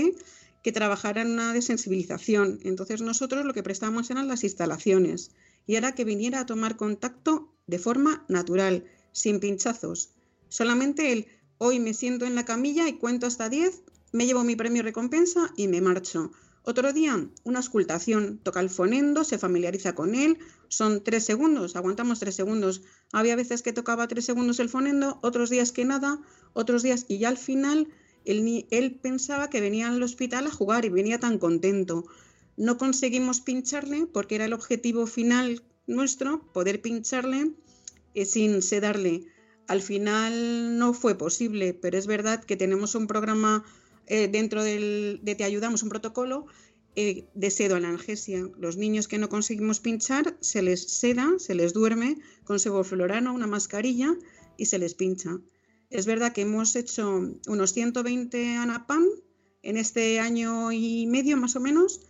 [0.62, 2.60] que trabajara en una desensibilización.
[2.64, 5.32] Entonces nosotros lo que prestamos eran las instalaciones
[5.66, 10.10] y era que viniera a tomar contacto de forma natural, sin pinchazos.
[10.50, 14.56] Solamente el hoy me siento en la camilla y cuento hasta 10, me llevo mi
[14.56, 16.32] premio recompensa y me marcho.
[16.66, 20.38] Otro día, una escultación, toca el fonendo, se familiariza con él,
[20.70, 22.84] son tres segundos, aguantamos tres segundos.
[23.12, 26.22] Había veces que tocaba tres segundos el fonendo, otros días que nada,
[26.54, 27.90] otros días y ya al final
[28.24, 32.06] él, él pensaba que venía al hospital a jugar y venía tan contento.
[32.58, 37.52] No conseguimos pincharle porque era el objetivo final nuestro, poder pincharle
[38.14, 39.26] eh, sin sedarle.
[39.68, 43.64] Al final no fue posible, pero es verdad que tenemos un programa
[44.08, 46.46] eh, dentro del, de Te Ayudamos, un protocolo
[46.96, 48.48] eh, de sedo analgesia.
[48.60, 53.48] Los niños que no conseguimos pinchar, se les seda, se les duerme con sevoflorano, una
[53.48, 54.16] mascarilla
[54.58, 55.40] y se les pincha.
[55.90, 59.06] Es verdad que hemos hecho unos 120 ANAPAM
[59.64, 62.02] en este año y medio más o menos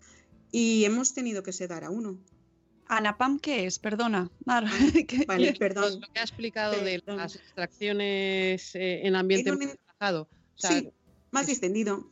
[0.53, 2.17] y hemos tenido que sedar a uno.
[2.85, 3.79] ¿Anapam qué es?
[3.79, 4.65] Perdona, Mar.
[5.27, 5.99] Vale, perdón.
[5.99, 10.29] Lo que ha explicado de las extracciones eh, en ambiente En un- relajado.
[10.55, 10.89] O sea, sí,
[11.31, 12.07] más distendido.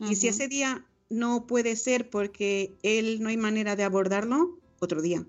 [0.00, 5.02] Y si ese día no puede ser porque él no hay manera de abordarlo, otro
[5.02, 5.26] día.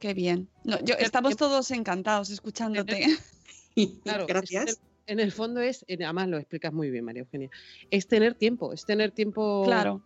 [0.00, 0.48] Qué bien.
[0.64, 3.06] No, yo, estamos todos encantados escuchándote.
[4.04, 4.78] Claro, Gracias.
[5.06, 7.50] En el fondo es, eh, además lo explicas muy bien, María Eugenia,
[7.90, 10.00] es tener tiempo, es tener tiempo, Claro.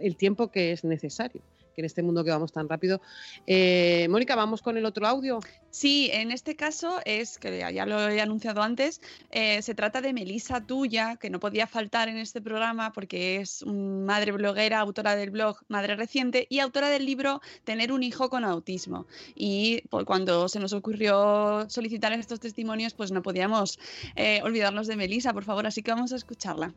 [0.00, 1.42] el tiempo que es necesario,
[1.74, 3.00] que en este mundo que vamos tan rápido.
[3.46, 5.40] Eh, Mónica, vamos con el otro audio.
[5.70, 10.12] Sí, en este caso es, que ya lo he anunciado antes, eh, se trata de
[10.12, 15.30] Melisa Tuya, que no podía faltar en este programa porque es madre bloguera, autora del
[15.30, 19.06] blog Madre Reciente y autora del libro Tener un hijo con autismo.
[19.34, 23.78] Y pues, cuando se nos ocurrió solicitar estos testimonios, pues no podíamos
[24.16, 26.74] eh, olvidarnos de Melisa, por favor, así que vamos a escucharla.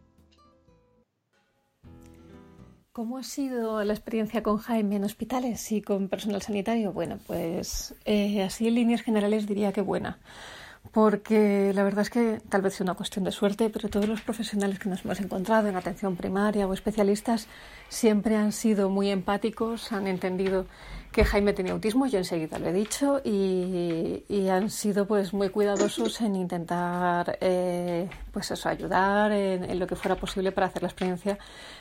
[2.95, 6.93] ¿Cómo ha sido la experiencia con Jaime en hospitales y con personal sanitario?
[6.93, 10.17] Bueno, pues eh, así en líneas generales diría que buena,
[10.91, 14.21] porque la verdad es que tal vez sea una cuestión de suerte, pero todos los
[14.21, 17.47] profesionales que nos hemos encontrado en atención primaria o especialistas
[17.89, 20.65] siempre han sido muy empáticos, han entendido
[21.11, 26.19] que Jaime tenía autismo, yo enseguida lo he dicho, y, han sido pues muy cuidadosos
[26.19, 31.37] en intentar eh, pues eso, ayudar en, lo que fuera posible para hacer la experiencia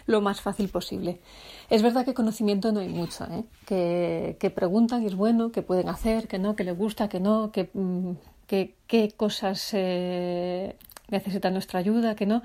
[0.07, 1.21] lo más fácil posible.
[1.69, 3.45] Es verdad que conocimiento no hay mucho, ¿eh?
[3.67, 7.19] que, que preguntan y es bueno, que pueden hacer, que no, que les gusta, que
[7.19, 8.13] no, que, mm,
[8.47, 10.77] que qué cosas eh,
[11.09, 12.43] necesitan nuestra ayuda, que no.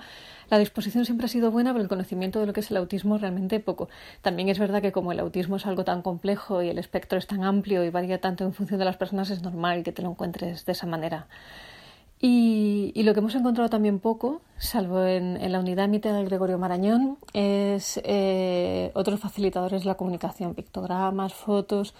[0.49, 3.17] La disposición siempre ha sido buena, pero el conocimiento de lo que es el autismo
[3.17, 3.89] realmente poco.
[4.21, 7.27] También es verdad que como el autismo es algo tan complejo y el espectro es
[7.27, 10.09] tan amplio y varía tanto en función de las personas, es normal que te lo
[10.09, 11.27] encuentres de esa manera.
[12.21, 16.25] Y, y lo que hemos encontrado también poco, salvo en, en la unidad MITE de
[16.25, 21.93] Gregorio Marañón, es eh, otros facilitadores de la comunicación, pictogramas, fotos,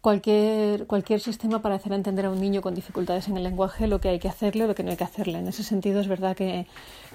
[0.00, 4.00] cualquier, cualquier sistema para hacer entender a un niño con dificultades en el lenguaje lo
[4.00, 5.38] que hay que hacerle o lo que no hay que hacerle.
[5.38, 6.66] En ese sentido es verdad que,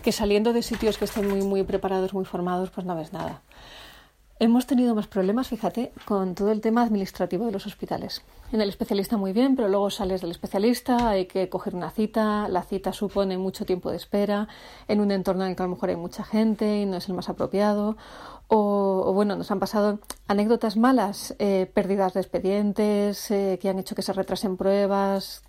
[0.04, 3.41] que saliendo de sitios que estén muy, muy preparados, muy formados, pues no ves nada.
[4.44, 8.24] Hemos tenido más problemas, fíjate, con todo el tema administrativo de los hospitales.
[8.52, 12.48] En el especialista muy bien, pero luego sales del especialista, hay que coger una cita,
[12.50, 14.48] la cita supone mucho tiempo de espera,
[14.88, 17.08] en un entorno en el que a lo mejor hay mucha gente y no es
[17.08, 17.98] el más apropiado.
[18.54, 23.96] O, bueno, nos han pasado anécdotas malas, eh, pérdidas de expedientes, eh, que han hecho
[23.96, 25.42] que se retrasen pruebas.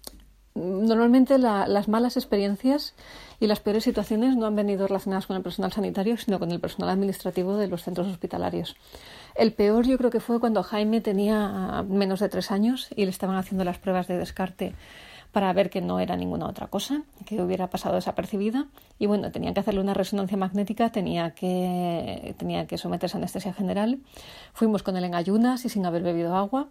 [0.55, 2.95] Normalmente la, las malas experiencias
[3.41, 6.61] y las peores situaciones no han venido relacionadas con el personal sanitario, sino con el
[6.61, 8.77] personal administrativo de los centros hospitalarios.
[9.35, 13.11] El peor yo creo que fue cuando Jaime tenía menos de tres años y le
[13.11, 14.75] estaban haciendo las pruebas de descarte
[15.33, 18.67] para ver que no era ninguna otra cosa, que hubiera pasado desapercibida.
[18.99, 23.55] Y bueno, tenían que hacerle una resonancia magnética, tenía que, tenía que someterse a anestesia
[23.55, 23.99] general.
[24.53, 26.69] Fuimos con él en ayunas y sin haber bebido agua.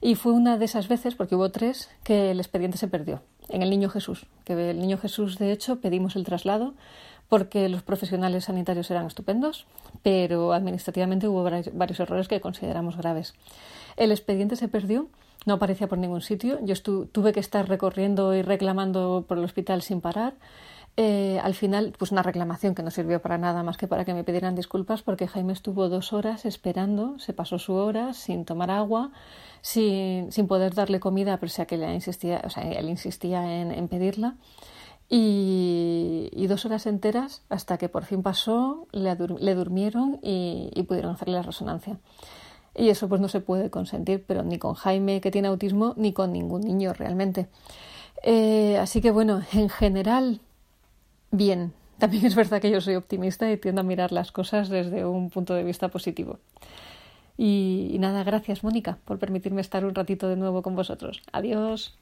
[0.00, 3.62] Y fue una de esas veces, porque hubo tres, que el expediente se perdió en
[3.62, 4.26] el Niño Jesús.
[4.44, 6.74] Que el Niño Jesús, de hecho, pedimos el traslado
[7.28, 9.66] porque los profesionales sanitarios eran estupendos,
[10.02, 13.34] pero administrativamente hubo varios errores que consideramos graves.
[13.96, 15.08] El expediente se perdió,
[15.46, 16.58] no aparecía por ningún sitio.
[16.64, 20.34] Yo tuve que estar recorriendo y reclamando por el hospital sin parar.
[21.00, 24.14] Eh, al final, pues una reclamación que no sirvió para nada más que para que
[24.14, 28.72] me pidieran disculpas porque Jaime estuvo dos horas esperando, se pasó su hora sin tomar
[28.72, 29.12] agua,
[29.60, 34.34] sin, sin poder darle comida, pese a que le insistía, sea, él insistía en, pedirla.
[35.08, 40.82] Y, y, dos horas enteras hasta que por fin pasó, le, le durmieron y, y,
[40.82, 41.98] pudieron hacerle la resonancia.
[42.74, 46.12] Y eso pues no se puede consentir, pero ni con Jaime que tiene autismo, ni
[46.12, 47.48] con ningún niño realmente.
[48.22, 50.40] Eh, así que bueno, en general,
[51.30, 51.72] bien.
[51.98, 55.30] También es verdad que yo soy optimista y tiendo a mirar las cosas desde un
[55.30, 56.38] punto de vista positivo.
[57.36, 61.22] Y, y nada, gracias Mónica por permitirme estar un ratito de nuevo con vosotros.
[61.32, 61.96] Adiós.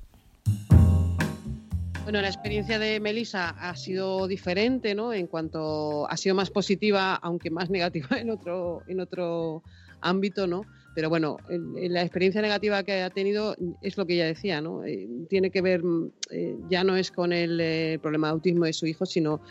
[2.07, 5.13] Bueno, la experiencia de Melissa ha sido diferente, ¿no?
[5.13, 9.65] En cuanto ha sido más positiva, aunque más negativa en otro, en otro
[10.09, 10.65] ámbito, ¿no?
[10.95, 14.83] Pero bueno, la experiencia negativa que ha tenido es lo que ella decía, ¿no?
[14.83, 15.83] Eh, tiene que ver,
[16.31, 19.43] eh, ya no es con el eh, problema de autismo de su hijo, sino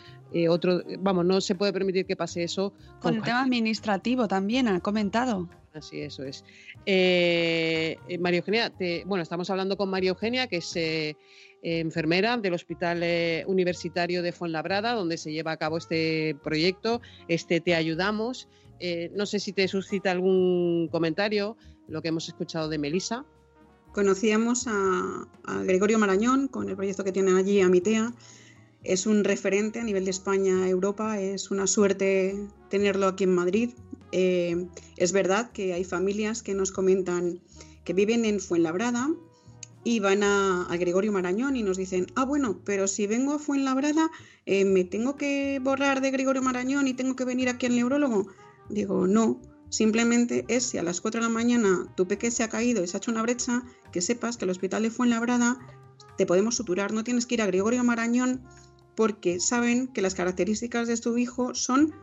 [0.48, 2.74] otro, vamos, no se puede permitir que pase eso.
[3.00, 5.48] Con, el tema administrativo también, ha comentado.
[5.72, 6.44] Así, eso es.
[8.18, 8.72] María Eugenia,
[9.06, 10.76] bueno, estamos hablando con María Eugenia, que es
[11.66, 17.60] enfermera del Hospital eh, Universitario de Fuenlabrada, donde se lleva a cabo este proyecto, este
[17.60, 18.48] Te Ayudamos.
[18.80, 21.56] Eh, no sé si te suscita algún comentario
[21.88, 23.24] lo que hemos escuchado de Melisa.
[23.92, 25.26] Conocíamos a,
[25.64, 28.12] Gregorio Marañón con el proyecto que tiene allí, Amitea.
[28.84, 31.18] Es un referente a nivel de España, Europa.
[31.18, 33.70] Es una suerte tenerlo aquí en Madrid.
[34.12, 37.40] Eh, es verdad que hay familias que nos comentan
[37.84, 39.08] que viven en Fuenlabrada
[39.82, 44.10] y van a, Gregorio Marañón y nos dicen, ah, bueno, pero si vengo a Fuenlabrada,
[44.44, 48.26] eh, ¿me tengo que borrar de Gregorio Marañón y tengo que venir aquí al neurólogo?
[48.68, 52.48] Digo, no, simplemente es si a las 4 de la mañana tu peque se ha
[52.48, 55.58] caído y se ha hecho una brecha, que sepas que el hospital de Fuenlabrada
[56.16, 58.42] te podemos suturar, no tienes que ir a Gregorio Marañón
[58.94, 61.94] porque saben que las características de tu hijo son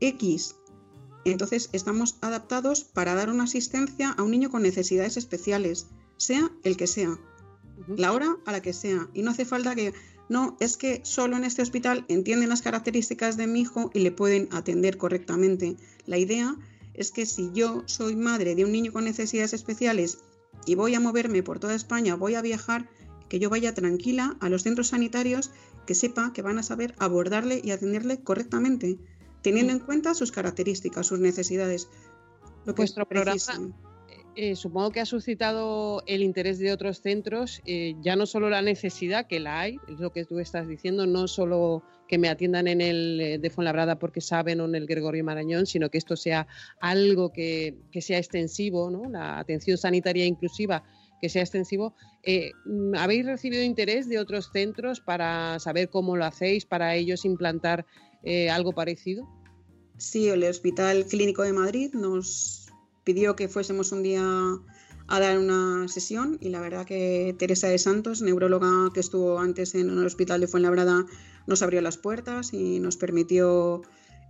[0.00, 0.54] X.
[1.24, 6.76] Entonces estamos adaptados para dar una asistencia a un niño con necesidades especiales sea el
[6.76, 7.18] que sea,
[7.88, 9.08] la hora a la que sea.
[9.14, 9.94] Y no hace falta que,
[10.28, 14.12] no, es que solo en este hospital entienden las características de mi hijo y le
[14.12, 15.76] pueden atender correctamente.
[16.06, 16.54] La idea
[16.92, 20.18] es que si yo soy madre de un niño con necesidades especiales
[20.66, 22.88] y voy a moverme por toda España, voy a viajar,
[23.28, 25.50] que yo vaya tranquila a los centros sanitarios,
[25.86, 28.98] que sepa que van a saber abordarle y atenderle correctamente,
[29.42, 31.88] teniendo en cuenta sus características, sus necesidades.
[32.66, 33.36] Lo que Vuestro programa,
[34.40, 38.62] eh, supongo que ha suscitado el interés de otros centros, eh, ya no solo la
[38.62, 42.68] necesidad, que la hay, es lo que tú estás diciendo, no solo que me atiendan
[42.68, 46.14] en el eh, de Fuenlabrada porque saben o en el Gregorio Marañón, sino que esto
[46.14, 46.46] sea
[46.78, 50.84] algo que, sea extensivo, la atención sanitaria inclusiva
[51.20, 51.96] que sea extensivo.
[52.96, 57.86] ¿Habéis recibido interés de otros centros para saber cómo lo hacéis, para ellos implantar
[58.52, 59.28] algo parecido?
[59.96, 62.67] Sí, el Hospital Clínico de Madrid nos
[63.08, 64.22] pidió que fuésemos un día
[65.06, 69.74] a dar una sesión y la verdad que Teresa de Santos, neuróloga que estuvo antes
[69.74, 71.06] en el hospital de Fuenlabrada,
[71.46, 73.80] nos abrió las puertas y nos permitió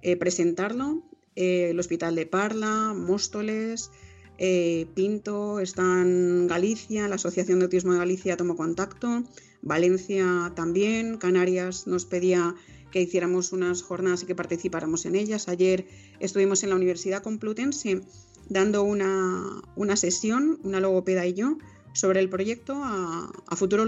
[0.03, 1.03] eh, presentarlo.
[1.35, 3.91] Eh, el hospital de Parla, Móstoles,
[4.39, 9.25] eh, Pinto, está en Galicia, la Asociación de Autismo de Galicia tomó contacto,
[9.61, 12.55] Valencia también, Canarias nos pedía
[12.93, 15.49] que hiciéramos unas jornadas y que participáramos en ellas.
[15.49, 15.87] Ayer
[16.21, 18.03] estuvimos en la Universidad Complutense
[18.49, 21.59] dando una, sesión, una logopeda y yo,
[21.93, 23.87] sobre el proyecto a, a futuros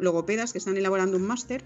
[0.00, 1.64] logopedas que están elaborando un máster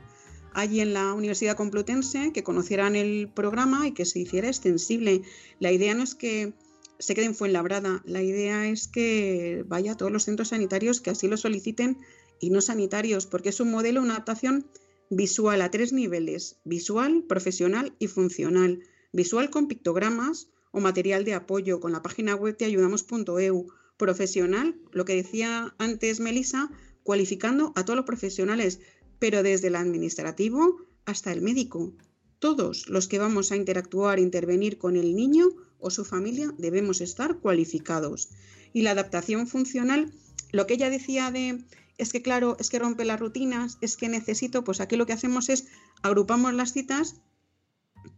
[0.55, 5.23] allí en la Universidad Complutense, que conocieran el programa y que se hiciera extensible.
[5.59, 6.55] La idea no es que
[6.99, 11.11] se quede en Fuenlabrada, la idea es que vaya a todos los centros sanitarios que
[11.11, 11.99] así lo soliciten
[12.41, 14.67] y no sanitarios, porque es un modelo, una adaptación
[15.11, 18.81] visual a tres niveles, visual, profesional y funcional.
[19.13, 23.69] Visual con pictogramas, o material de apoyo con la página web de ayudamos.eu.
[23.97, 26.69] Profesional, lo que decía antes Melissa,
[27.05, 28.81] cualificando a todos los profesionales,
[29.21, 31.95] pero desde el administrativo hasta el médico.
[32.41, 35.47] Todos los que vamos a interactuar, intervenir con el niño
[35.79, 38.31] o su familia debemos estar cualificados.
[38.73, 40.13] Y la adaptación funcional,
[40.51, 41.65] lo que ella decía de
[41.99, 45.13] es que claro, es que rompe las rutinas, es que necesito, pues aquí lo que
[45.13, 45.69] hacemos es
[46.03, 47.21] agrupamos las citas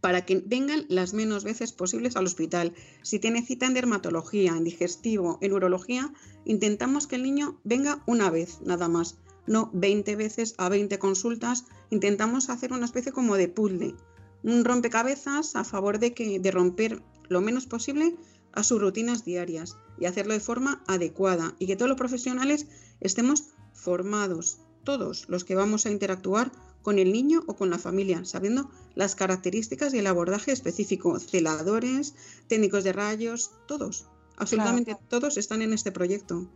[0.01, 2.73] para que vengan las menos veces posibles al hospital.
[3.01, 6.13] Si tiene cita en dermatología, en digestivo, en urología,
[6.45, 11.65] intentamos que el niño venga una vez nada más, no 20 veces a 20 consultas.
[11.89, 13.95] Intentamos hacer una especie como de puzzle,
[14.43, 18.15] un rompecabezas a favor de, que, de romper lo menos posible
[18.53, 22.67] a sus rutinas diarias y hacerlo de forma adecuada y que todos los profesionales
[23.01, 26.51] estemos formados, todos los que vamos a interactuar
[26.87, 31.19] con el niño o con la familia, sabiendo las características y el abordaje específico.
[31.19, 32.15] Celadores,
[32.47, 34.07] técnicos de rayos, todos,
[34.37, 36.47] absolutamente todos están en este proyecto.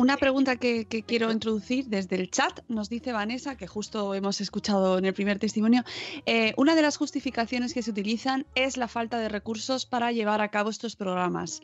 [0.00, 4.96] Una pregunta que, quiero introducir desde el chat, nos dice Vanessa, que justo hemos escuchado
[4.96, 5.84] en el primer testimonio,
[6.24, 10.40] eh, una de las justificaciones que se utilizan es la falta de recursos para llevar
[10.40, 11.60] a cabo estos programas.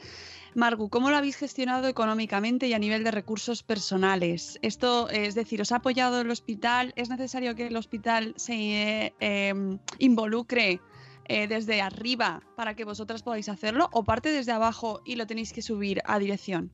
[0.55, 4.59] Margu, ¿cómo lo habéis gestionado económicamente y a nivel de recursos personales?
[4.61, 6.93] Esto, es decir, ¿os ha apoyado el hospital?
[6.95, 10.82] ¿Es necesario que el hospital se eh, em, involucre
[11.24, 15.55] eh, desde arriba para que vosotras podáis hacerlo o parte desde abajo y lo tenéis
[15.55, 16.70] que subir a dirección?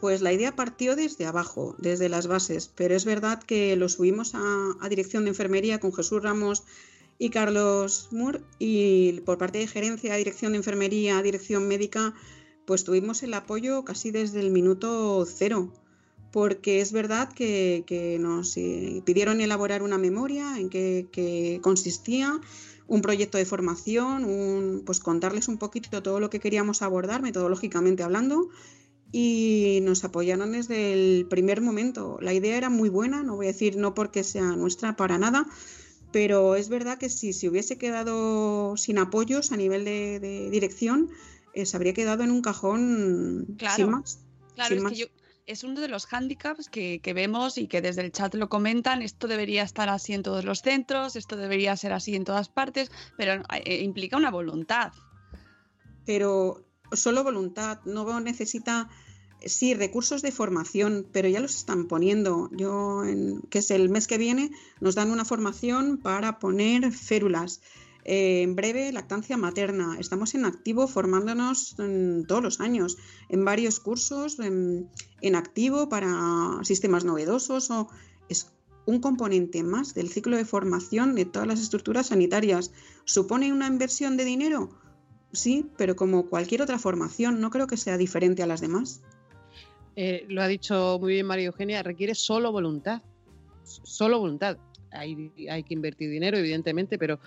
[0.00, 4.32] Pues la idea partió desde abajo, desde las bases, pero es verdad que lo subimos
[4.34, 6.64] a, dirección de enfermería con Jesús Ramos
[7.18, 12.14] y Carlos Moore y por parte de gerencia, dirección de enfermería, dirección médica,
[12.66, 15.72] pues tuvimos el apoyo casi desde el minuto cero,
[16.32, 22.40] porque es verdad que, nos eh, pidieron elaborar una memoria en que, consistía
[22.86, 28.02] un proyecto de formación, un, pues contarles un poquito todo lo que queríamos abordar metodológicamente
[28.02, 28.50] hablando
[29.16, 32.18] y nos apoyaron desde el primer momento.
[32.20, 35.46] La idea era muy buena, no voy a decir no porque sea nuestra para nada,
[36.10, 41.10] pero es verdad que si se hubiese quedado sin apoyos a nivel de, de dirección,
[41.52, 44.18] eh, se habría quedado en un cajón claro, sin más.
[44.56, 44.92] Claro, sin es más.
[44.94, 45.06] que yo,
[45.46, 49.00] es uno de los hándicaps que, que, vemos y que desde el chat lo comentan.
[49.00, 52.90] Esto debería estar así en todos los centros, esto debería ser así en todas partes,
[53.16, 54.92] pero eh, implica una voluntad.
[56.04, 58.88] Pero solo voluntad, no necesita
[59.46, 62.50] sí, recursos de formación, pero ya los están poniendo.
[62.52, 67.60] Yo, en, que es el mes que viene, nos dan una formación para poner férulas.
[68.04, 69.96] Eh, en breve, lactancia materna.
[69.98, 71.76] Estamos en activo formándonos
[72.28, 74.90] todos los años, en varios cursos, en,
[75.22, 77.88] en activo para sistemas novedosos o
[78.28, 78.48] es
[78.86, 82.72] un componente más del ciclo de formación de todas las estructuras sanitarias.
[83.06, 84.83] ¿Supone una inversión de dinero?
[85.34, 89.02] Sí, pero como cualquier otra formación, no creo que sea diferente a las demás.
[89.96, 93.02] Eh, lo ha dicho muy bien María Eugenia, requiere solo voluntad.
[93.64, 94.56] Solo voluntad.
[94.92, 97.18] Hay, hay que invertir dinero, evidentemente, pero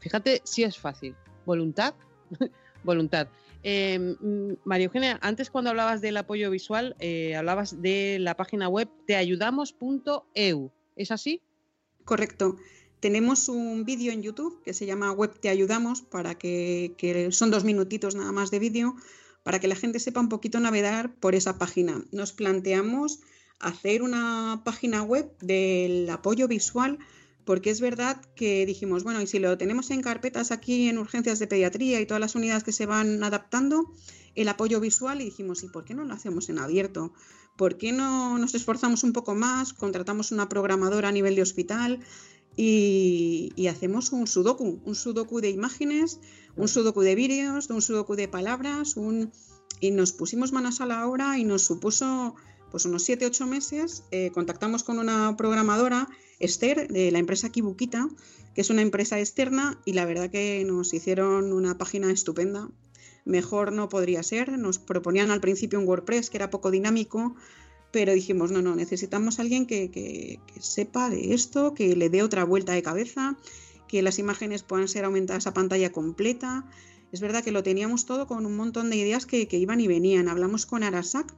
[0.00, 1.14] fíjate si es fácil.
[1.46, 1.94] Voluntad,
[2.84, 3.28] voluntad.
[3.62, 4.16] Eh,
[4.64, 10.72] María Eugenia, antes cuando hablabas del apoyo visual, eh, hablabas de la página web teayudamos.eu.
[10.96, 11.40] ¿Es así?
[12.04, 12.56] Correcto.
[13.02, 17.64] Tenemos un vídeo en YouTube que se llama Web Te Ayudamos, para que, son dos
[17.64, 18.94] minutitos nada más de vídeo,
[19.42, 22.04] para que la gente sepa un poquito navegar por esa página.
[22.12, 23.18] Nos planteamos
[23.58, 27.00] hacer una página web del apoyo visual
[27.44, 31.40] porque es verdad que dijimos, bueno, y si lo tenemos en carpetas aquí en urgencias
[31.40, 33.90] de pediatría y todas las unidades que se van adaptando,
[34.36, 37.12] el apoyo visual, y dijimos, ¿y por qué no lo hacemos en abierto?
[37.56, 39.72] ¿Por qué no nos esforzamos un poco más?
[39.72, 41.98] Contratamos una programadora a nivel de hospital
[42.56, 46.20] y, y hacemos un sudoku, un sudoku de imágenes,
[46.56, 49.32] un sudoku de vídeos, un sudoku de palabras, un...
[49.80, 52.34] y nos pusimos manos a la obra y nos supuso
[52.70, 58.08] pues unos 7-8 meses, eh, contactamos con una programadora, Esther, de la empresa Kibukita,
[58.54, 62.70] que es una empresa externa, y la verdad que nos hicieron una página estupenda.
[63.26, 67.36] Mejor no podría ser, nos proponían al principio un WordPress que era poco dinámico,
[67.92, 72.22] pero dijimos, no, no, necesitamos a alguien que, que, sepa de esto, que le dé
[72.22, 73.36] otra vuelta de cabeza,
[73.86, 76.66] que las imágenes puedan ser aumentadas a pantalla completa.
[77.12, 79.86] Es verdad que lo teníamos todo con un montón de ideas que, que iban y
[79.86, 80.28] venían.
[80.28, 81.34] Hablamos con Arasac,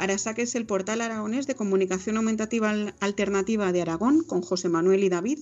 [0.00, 2.70] Arasac es el portal aragonés de comunicación aumentativa
[3.00, 5.40] alternativa de Aragón, con José Manuel y David.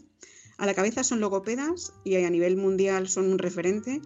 [0.57, 4.03] A la cabeza son logopedas y a nivel mundial son un referente.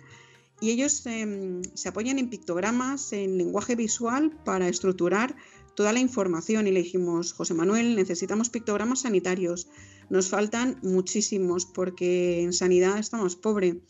[0.61, 5.34] Y ellos eh, se apoyan en pictogramas, en lenguaje visual para estructurar
[5.74, 6.66] toda la información.
[6.66, 9.68] Y le dijimos, José Manuel, necesitamos pictogramas sanitarios.
[10.10, 13.80] Nos faltan muchísimos porque en sanidad estamos pobre.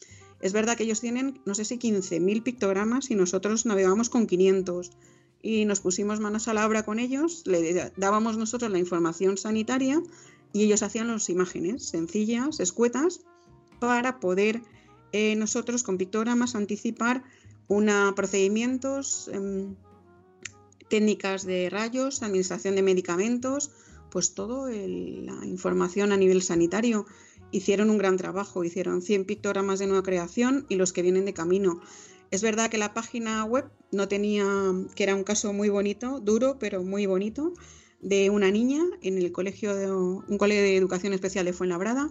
[0.41, 4.91] Es verdad que ellos tienen, no sé si 15.000 pictogramas y nosotros navegamos con 500
[5.43, 10.01] y nos pusimos manos a la obra con ellos, le dábamos nosotros la información sanitaria
[10.53, 13.20] y ellos hacían las imágenes sencillas, escuetas,
[13.80, 14.62] para poder
[15.12, 17.24] eh, nosotros con pictogramas anticipar
[17.66, 19.74] una procedimientos, eh,
[20.93, 23.70] técnicas de rayos, administración de medicamentos,
[24.11, 27.07] pues todo el, la información a nivel sanitario.
[27.51, 31.32] Hicieron un gran trabajo, hicieron 100 pictogramas de nueva creación y los que vienen de
[31.32, 31.80] camino.
[32.30, 34.45] Es verdad que la página web no tenía,
[34.95, 37.55] que era un caso muy bonito, duro, pero muy bonito,
[38.03, 42.11] de una niña en el colegio de un colegio de educación especial de Fuenlabrada.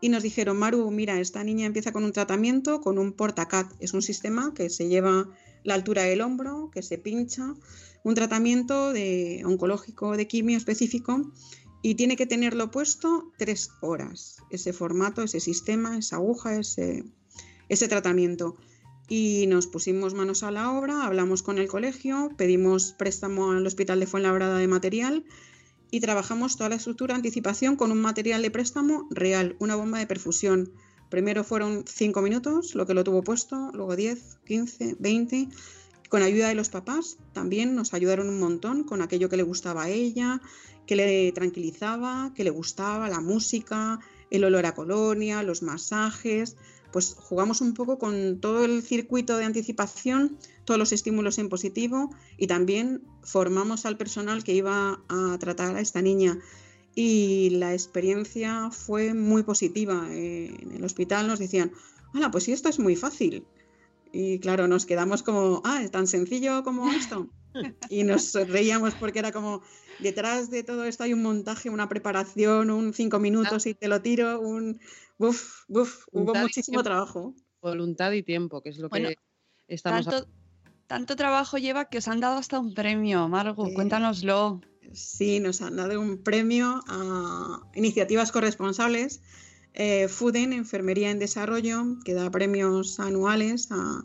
[0.00, 3.72] Y nos dijeron, Maru, mira, esta niña empieza con un tratamiento con un portacat.
[3.80, 5.28] Es un sistema que se lleva
[5.64, 7.54] la altura del hombro, que se pincha,
[8.04, 11.32] un tratamiento de oncológico de quimio específico
[11.82, 14.36] y tiene que tenerlo puesto tres horas.
[14.50, 17.04] Ese formato, ese sistema, esa aguja, ese,
[17.68, 18.56] ese tratamiento
[19.08, 24.00] y nos pusimos manos a la obra, hablamos con el colegio, pedimos préstamo al Hospital
[24.00, 25.24] de Fuenlabrada de material
[25.90, 30.06] y trabajamos toda la estructura anticipación con un material de préstamo real, una bomba de
[30.06, 30.72] perfusión.
[31.08, 35.48] Primero fueron 5 minutos, lo que lo tuvo puesto, luego 10, 15, 20.
[36.08, 39.84] Con ayuda de los papás también nos ayudaron un montón con aquello que le gustaba
[39.84, 40.40] a ella,
[40.86, 46.56] que le tranquilizaba, que le gustaba, la música, el olor a colonia, los masajes,
[46.92, 52.10] pues jugamos un poco con todo el circuito de anticipación, todos los estímulos en positivo
[52.36, 56.38] y también formamos al personal que iba a tratar a esta niña.
[56.94, 60.08] Y la experiencia fue muy positiva.
[60.10, 61.72] Eh, en el hospital nos decían,
[62.14, 63.44] hola, pues esto es muy fácil.
[64.12, 67.28] Y claro, nos quedamos como, ah, es tan sencillo como esto.
[67.88, 69.62] Y nos reíamos porque era como,
[70.00, 74.00] detrás de todo esto hay un montaje, una preparación, un cinco minutos y te lo
[74.00, 74.78] tiro, un,
[75.18, 77.34] Uf, uf, hubo muchísimo trabajo.
[77.60, 79.16] Voluntad y tiempo, que es lo que
[79.66, 80.28] estamos tanto,
[80.86, 84.60] tanto trabajo lleva que os han dado hasta un premio, Margo, cuéntanoslo.
[84.92, 89.20] Sí, nos han dado un premio a iniciativas corresponsables.
[89.74, 94.02] Eh, FUDEN, Enfermería en Desarrollo, que da premios anuales a,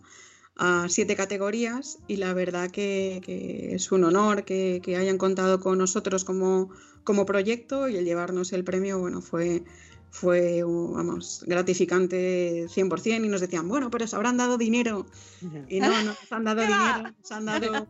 [0.87, 6.23] siete categorías y la verdad que, es un honor que, que, hayan contado con nosotros
[6.23, 6.69] como,
[7.03, 9.63] como proyecto y el llevarnos el premio, bueno, fue,
[10.13, 15.07] fue, vamos, gratificante 100% y nos decían, bueno, pero se habrán dado dinero.
[15.67, 17.87] Y no, no nos han dado dinero, nos han dado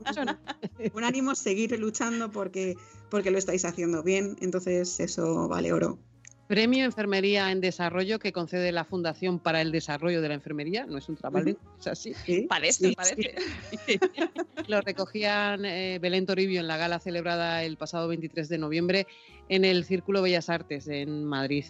[0.94, 2.78] un ánimo seguir luchando porque,
[3.10, 4.38] porque lo estáis haciendo bien.
[4.40, 6.00] Entonces eso vale oro.
[6.48, 10.98] Premio Enfermería en Desarrollo que concede la Fundación para el Desarrollo de la Enfermería, no
[10.98, 11.50] es un trabajo,
[11.80, 12.14] es así.
[12.48, 13.36] parece, parece.
[14.68, 19.08] Lo recogían eh, Belén Toribio en la gala celebrada el pasado 23 de noviembre
[19.50, 21.66] en el Círculo Bellas Artes en Madrid.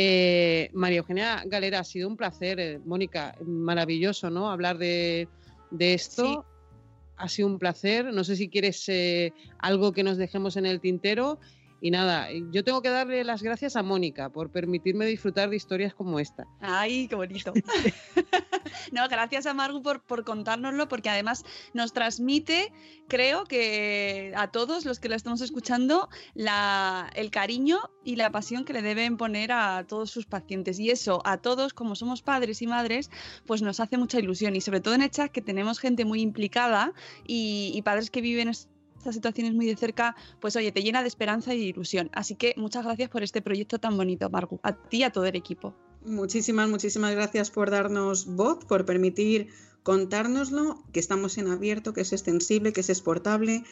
[0.00, 2.60] Eh, María Eugenia Galera, ha sido un placer.
[2.60, 4.48] Eh, Mónica, maravilloso, ¿no?
[4.48, 5.26] Hablar de,
[5.76, 6.46] esto.
[7.16, 8.04] Ha sido un placer.
[8.14, 11.40] No sé si quieres eh, algo que nos dejemos en el tintero.
[11.80, 15.94] Y nada, yo tengo que darle las gracias a Mónica por permitirme disfrutar de historias
[15.94, 16.46] como esta.
[16.60, 17.52] Ay, qué bonito.
[18.92, 22.72] no, gracias a Margu por, por contárnoslo, porque además nos transmite,
[23.06, 28.64] creo que a todos los que la estamos escuchando, la, el cariño y la pasión
[28.64, 30.80] que le deben poner a todos sus pacientes.
[30.80, 33.10] Y eso, a todos, como somos padres y madres,
[33.46, 34.56] pues nos hace mucha ilusión.
[34.56, 36.92] Y sobre todo en el chat, que tenemos gente muy implicada
[37.24, 38.48] y, y padres que viven
[39.08, 42.10] estas situaciones muy de cerca, pues oye, te llena de esperanza y de ilusión.
[42.12, 45.24] Así que muchas gracias por este proyecto tan bonito, Margu, a ti y a todo
[45.24, 45.74] el equipo.
[46.04, 49.48] Muchísimas, muchísimas gracias por darnos voz, por permitir
[49.82, 53.64] contárnoslo, que estamos en abierto, que es extensible, que es exportable,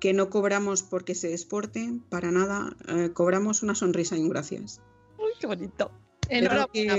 [0.00, 4.80] que no cobramos porque se exporte, para nada, eh, cobramos una sonrisa y un gracias.
[5.18, 5.90] Uy, qué bonito.
[6.28, 6.94] Enhorabuena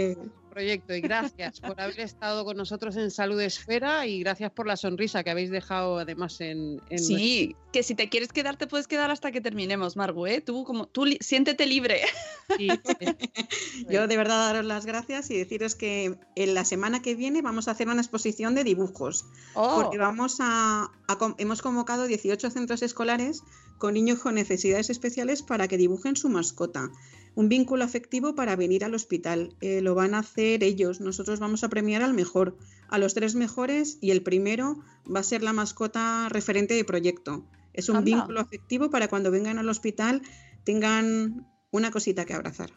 [0.54, 4.78] proyecto y gracias por haber estado con nosotros en Salud Esfera y gracias por la
[4.78, 6.80] sonrisa que habéis dejado además en...
[6.96, 10.42] sí, que si te quieres quedar te puedes quedar hasta que terminemos, Margo, ¿eh?
[10.42, 12.02] Tú, como, tú siéntete libre.
[13.90, 17.68] Yo de verdad daros las gracias y deciros que en la semana que viene vamos
[17.68, 19.26] a hacer una exposición de dibujos.
[19.56, 19.82] Oh.
[19.82, 20.92] Porque vamos a,
[21.38, 23.44] hemos convocado 18 centros escolares
[23.80, 26.92] con niños con necesidades especiales para que dibujen su mascota
[27.36, 29.56] un vínculo afectivo para venir al hospital.
[29.62, 31.02] Eh, lo van a hacer ellos.
[31.02, 32.58] Nosotros vamos a premiar al mejor,
[32.90, 34.78] a los tres mejores y el primero
[35.14, 37.46] va a ser la mascota referente de proyecto.
[37.74, 40.22] Es un vínculo afectivo para cuando vengan al hospital
[40.64, 42.72] tengan una cosita que abrazar.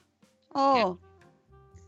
[0.49, 0.99] Oh,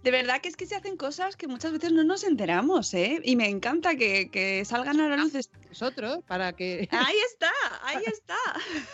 [0.02, 3.20] de verdad que es que se hacen cosas que muchas veces no nos enteramos, ¿eh?
[3.24, 5.32] Y me encanta que, salgan a la luz
[5.68, 6.88] nosotros para que...
[6.92, 7.50] Ahí está,
[7.82, 8.36] ahí está.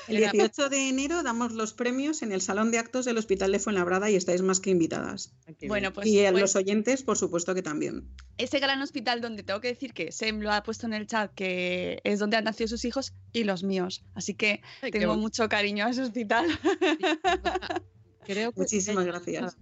[0.08, 3.58] El 18 de enero damos los premios en el Salón de Actos del Hospital de
[3.58, 5.32] Fuenlabrada y estáis más que invitadas.
[5.66, 8.08] Bueno, pues, y a pues los oyentes, por supuesto que también.
[8.38, 11.32] Ese gran hospital donde tengo que decir que Sem lo ha puesto en el chat,
[11.34, 14.04] que es donde han nacido sus hijos y los míos.
[14.14, 16.46] Así que tengo mucho cariño a ese hospital.
[18.26, 19.56] Creo Muchísimas gracias.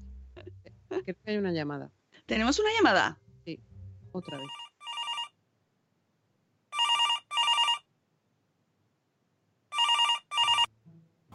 [1.01, 1.91] Creo que hay una llamada.
[2.27, 3.21] ¿Tenemos una llamada?
[3.45, 3.61] Sí,
[4.13, 4.49] otra vez.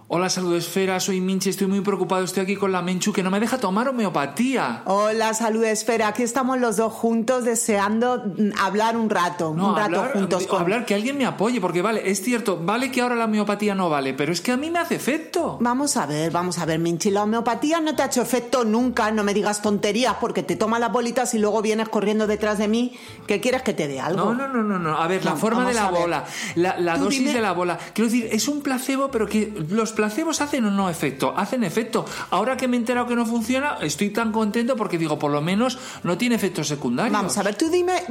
[0.10, 3.30] Hola, salud esfera, soy Minchi, estoy muy preocupado, estoy aquí con la Menchu que no
[3.30, 4.84] me deja tomar homeopatía.
[4.86, 10.05] Hola, salud esfera, aquí estamos los dos juntos deseando mm, hablar un rato, un rato
[10.14, 10.47] juntos.
[10.49, 13.89] Hablar, que alguien me apoye, porque vale, es cierto, vale que ahora la homeopatía no
[13.89, 15.58] vale, pero es que a mí me hace efecto.
[15.60, 19.12] Vamos a ver, vamos a ver, Minchi, la homeopatía no te ha hecho efecto nunca,
[19.12, 22.70] no me digas tonterías porque te toma las bolitas y luego vienes corriendo detrás de
[22.70, 22.97] mí,
[23.28, 24.34] que quieres que te dé algo.
[24.34, 24.97] No, no, no, no, no.
[24.97, 26.24] a ver, la forma de la bola,
[26.55, 30.64] la, dosis de la bola, quiero decir, es un placebo, pero que los placebos hacen
[30.64, 32.06] o no efecto, hacen efecto.
[32.30, 35.41] Ahora que me he enterado que no funciona, estoy tan contento porque digo, por lo
[35.41, 37.12] menos no tiene efectos secundarios.
[37.12, 38.04] Vamos a ver, tú dime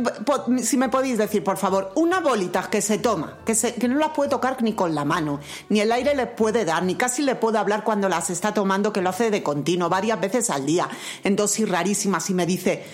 [0.62, 3.96] si me podéis decir, por favor, una bolita que se toma, que, se, que no
[3.98, 7.22] las puede tocar ni con la mano, ni el aire le puede dar, ni casi
[7.22, 10.66] le puede hablar cuando las está tomando, que lo hace de continuo, varias veces al
[10.66, 10.88] día,
[11.22, 12.84] en dosis rarísimas, y me dice,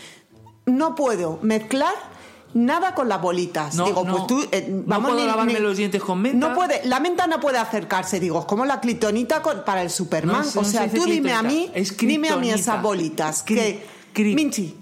[0.67, 1.95] no puedo mezclar
[2.55, 3.75] nada con las bolitas.
[3.75, 4.13] No, digo, no.
[4.13, 6.49] pues tú, eh, No vamos puedo ni- lavarme ni- los dientes con menta.
[6.49, 10.45] No puede, la menta no puede acercarse, digo, como la clitonita con- para el Superman.
[10.55, 13.43] No, o sea, tú dime a mí, dime a mí esas bolitas.
[13.43, 13.85] Que,
[14.15, 14.77] Minchi,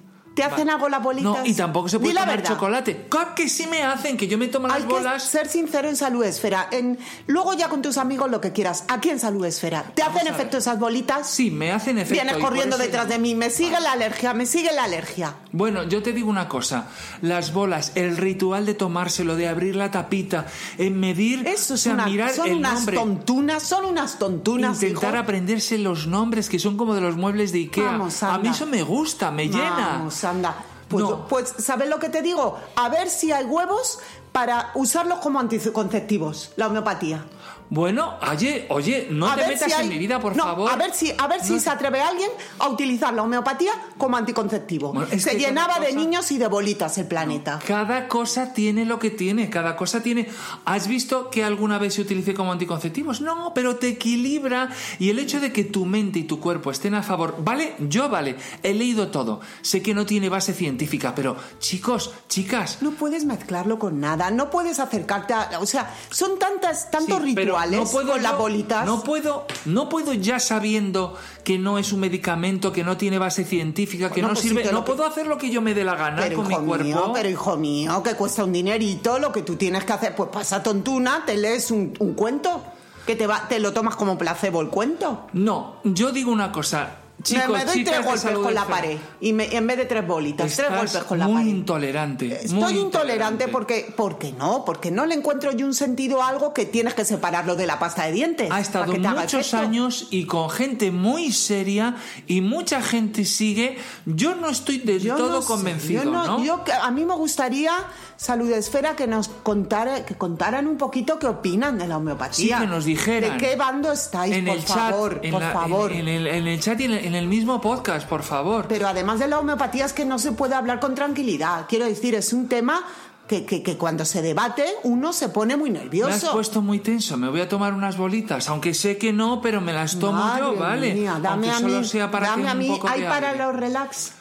[0.48, 1.38] ¿te hacen algo las bolitas?
[1.38, 2.54] No, y tampoco se puede Di la tomar verdad.
[2.54, 3.06] chocolate.
[3.36, 5.22] Que sí me hacen, que yo me tomo las que bolas.
[5.22, 6.68] ser sincero en Salud Esfera.
[6.70, 8.84] En, luego ya con tus amigos lo que quieras.
[8.88, 9.84] Aquí en Salud Esfera.
[9.94, 11.28] ¿Te hacen a efecto esas bolitas?
[11.28, 12.14] Sí, me hacen efecto.
[12.14, 13.34] Vienes y por corriendo eso detrás de mí.
[13.34, 15.34] Me sigue la alergia, me sigue la alergia.
[15.52, 16.88] Bueno, yo te digo una cosa.
[17.22, 20.46] Las bolas, el ritual de tomárselo, de abrir la tapita,
[20.78, 22.96] en medir, Eso o sea, una- mirar son el unas nombre.
[22.96, 24.82] tontunas, son unas tontunas.
[24.82, 25.22] Intentar hijo.
[25.22, 27.84] aprenderse los nombres que son como de los muebles de Ikea.
[27.92, 28.38] Vamos, a anda.
[28.38, 29.88] mí eso me gusta, me llena.
[29.98, 30.54] Vamos, anda.
[30.88, 31.28] Pues, No.
[31.28, 32.58] pues, ¿sabes lo que te digo?
[32.76, 33.98] A ver si hay huevos
[34.32, 37.24] para usarlos como anticonceptivos, la homeopatía.
[37.70, 40.70] Bueno, oye, oye, no A te metas si hay- en mi vida, por No, favor.
[40.72, 44.92] A ver si, a ver si se atreve alguien a utilizar la homeopatía como anticonceptivo.
[45.16, 47.60] se llenaba de niños y de bolitas el planeta.
[47.64, 50.28] Cada cosa tiene lo que tiene, cada cosa tiene.
[50.64, 53.20] ¿Has visto que alguna vez se utilice como anticonceptivos?
[53.20, 56.94] No, pero te equilibra y el hecho de que tu mente y tu cuerpo estén
[56.94, 57.74] a favor, ¿vale?
[57.78, 59.40] Yo vale, he leído todo.
[59.62, 64.50] Sé que no tiene base científica, pero chicos, chicas, No puedes mezclarlo con nada, no
[64.50, 65.50] puedes acercarte a...
[65.60, 68.86] O sea, son tantas, tantos Sí, pero no puedo con las bolitas.
[68.86, 73.44] No puedo, no puedo ya sabiendo que no es un medicamento, que no tiene base
[73.44, 74.64] científica, que no pues sirve.
[74.72, 76.84] no que- puedo hacer lo que yo me dé la gana Pero con mi cuerpo.
[76.84, 80.30] mío, pero hijo mío, que cuesta un dinerito, lo que tú tienes que hacer, pues
[80.32, 82.62] pasa tontuna, te lees un, un cuento,
[83.06, 85.26] que te va, te lo tomas como placebo el cuento.
[85.32, 86.96] No, yo digo una cosa.
[87.22, 89.84] Chicos, me, me doy chicas tres golpes con la pared y me- en vez de
[89.84, 91.48] tres bolitas, tres golpes con la muy pared.
[91.50, 92.44] intolerante.
[92.44, 96.54] Estoy muy intolerante porque, porque no, porque no le encuentro yo un sentido a algo
[96.54, 98.50] que tienes que separarlo de la pasta de dientes.
[98.50, 101.96] Ha estado muchos años y con gente muy seria
[102.26, 103.78] y mucha gente sigue.
[104.06, 106.44] Yo no estoy del Yo todo no convencido, yo ¿no?
[106.44, 107.72] yo a mí me gustaría,
[108.20, 112.56] Salud Esfera, que nos contara, que contaran un poquito qué opinan de la homeopatía.
[112.58, 113.38] Sí, que nos dijeran.
[113.38, 115.20] ¿De qué bando estáis, en por el chat, favor?
[115.22, 115.90] en por la- favor.
[115.90, 118.66] En, en el, en el chat y en el, en el mismo podcast, por favor.
[118.68, 121.64] Pero además de la homeopatía es que no se puede hablar con tranquilidad.
[121.66, 122.84] Quiero decir, es un tema
[123.26, 126.32] que, que- que cuando se debate uno se pone muy Me has nervioso.
[126.34, 127.16] puesto muy tenso.
[127.16, 130.56] Me voy a tomar unas bolitas, aunque sé que no, pero me las tomo yo,
[130.56, 130.92] ¿vale?
[130.92, 133.56] mía, dame aunque a solo mí, sea para dame que a mí, hay para los
[133.56, 134.12] relax.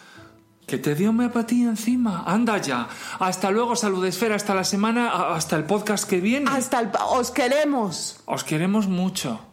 [0.69, 2.23] Que te dio homeopatía encima.
[2.27, 2.87] Anda ya.
[3.17, 4.35] Hasta luego, Salud Esfera.
[4.35, 6.45] Hasta la semana, hasta el podcast que viene.
[6.51, 8.21] Hasta el, os queremos.
[8.27, 9.39] Os queremos mucho.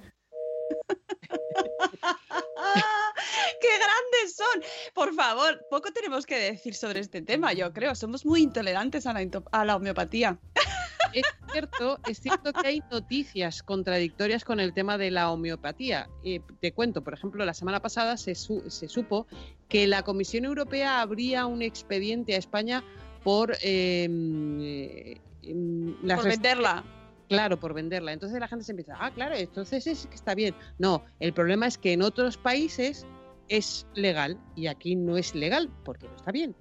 [3.61, 4.63] ¡Qué grandes son!
[4.93, 7.95] Por favor, poco tenemos que decir sobre este tema, yo creo.
[7.95, 10.39] Somos muy intolerantes a la, a la homeopatía.
[11.13, 16.09] Es cierto, es cierto que hay noticias contradictorias con el tema de la homeopatía.
[16.25, 19.27] Eh, te cuento, por ejemplo, la semana pasada se, su- se supo
[19.69, 22.85] que la Comisión Europea abría un expediente a España
[23.25, 26.85] por eh, eh, em, las Por venderla.
[27.29, 28.13] Claro, por venderla.
[28.13, 30.55] Entonces la gente se empieza, ah, claro, entonces es que está bien.
[30.79, 33.05] No, el problema es que en otros países
[33.49, 36.55] es legal y aquí no es legal porque no está bien.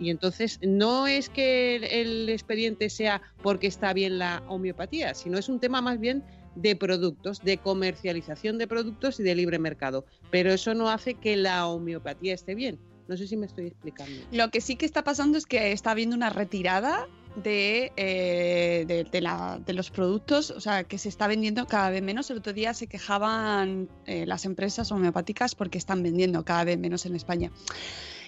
[0.00, 5.48] Y entonces no es que el, expediente sea porque está bien la homeopatía, sino es
[5.48, 6.24] un tema más bien
[6.56, 10.06] de productos, de comercialización de productos y de libre mercado.
[10.30, 12.78] Pero eso no hace que la homeopatía esté bien.
[13.08, 14.12] No sé si me estoy explicando.
[14.32, 19.72] Lo que sí que está pasando es que está habiendo una retirada de, eh, de
[19.74, 22.30] los productos, o sea, que se está vendiendo cada vez menos.
[22.30, 27.04] El otro día se quejaban eh, las empresas homeopáticas porque están vendiendo cada vez menos
[27.04, 27.50] en España.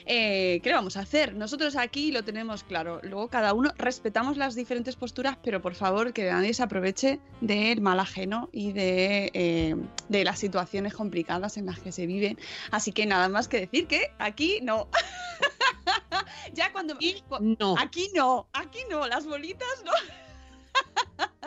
[0.06, 1.34] Eh, ¿Qué le vamos a hacer?
[1.34, 3.00] Nosotros aquí lo tenemos claro.
[3.02, 7.80] Luego cada uno respetamos las diferentes posturas, pero por favor que nadie se aproveche del
[7.80, 9.76] mal ajeno y de, eh,
[10.08, 12.38] de las situaciones complicadas en las que se viven.
[12.70, 14.88] Así que nada más que decir que aquí no.
[16.54, 16.96] ya cuando...
[17.40, 17.76] no.
[17.78, 19.92] Aquí no, aquí no, las bolitas no.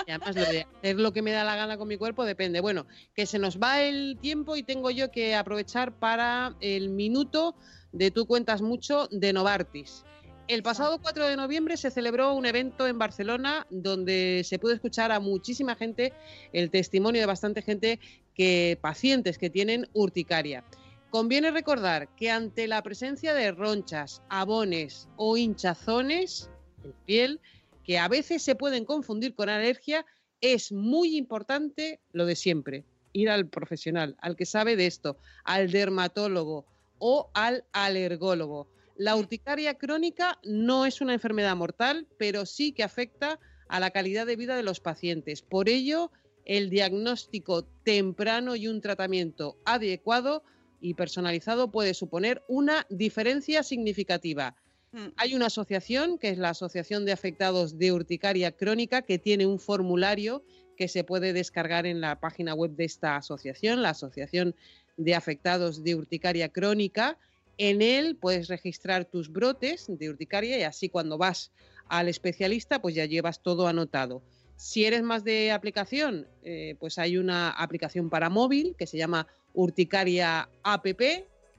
[0.08, 2.62] Y además lo de hacer lo que me da la gana con mi cuerpo depende.
[2.62, 2.86] Bueno,
[3.16, 7.56] que se nos va el tiempo y tengo yo que aprovechar para el minuto
[7.96, 10.04] de Tú cuentas mucho de Novartis.
[10.50, 15.14] El pasado 4 de noviembre se celebró un evento en Barcelona donde se pudo escuchar
[15.14, 16.12] a muchísima gente
[16.52, 18.00] el testimonio de bastante gente
[18.36, 20.64] que pacientes que tienen urticaria.
[21.10, 26.50] Conviene recordar que ante la presencia de ronchas, abones o hinchazones
[26.84, 27.40] en piel,
[27.86, 30.06] que a veces se pueden confundir con alergia,
[30.42, 32.84] es muy importante lo de siempre,
[33.14, 36.66] ir al profesional, al que sabe de esto, al dermatólogo
[37.00, 38.68] o al alergólogo.
[38.98, 44.26] La urticaria crónica no es una enfermedad mortal, pero sí que afecta a la calidad
[44.26, 45.42] de vida de los pacientes.
[45.42, 46.12] Por ello,
[46.46, 50.44] el diagnóstico temprano y un tratamiento adecuado
[50.80, 54.56] y personalizado puede suponer una diferencia significativa.
[54.92, 55.08] Mm.
[55.18, 59.60] Hay una asociación, que es la Asociación de Afectados de Urticaria Crónica, que tiene un
[59.60, 60.44] formulario
[60.78, 64.56] que se puede descargar en la página web de esta asociación, la Asociación
[64.98, 67.18] de Afectados de Urticaria Crónica.
[67.58, 71.52] En él puedes registrar tus brotes de urticaria y así cuando vas
[71.88, 74.22] al especialista pues ya llevas todo anotado.
[74.58, 79.28] Si eres más de aplicación, eh, pues hay una aplicación para móvil que se llama
[79.54, 80.86] Urticaria App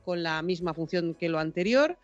[0.04, 1.98] con la misma función que lo anterior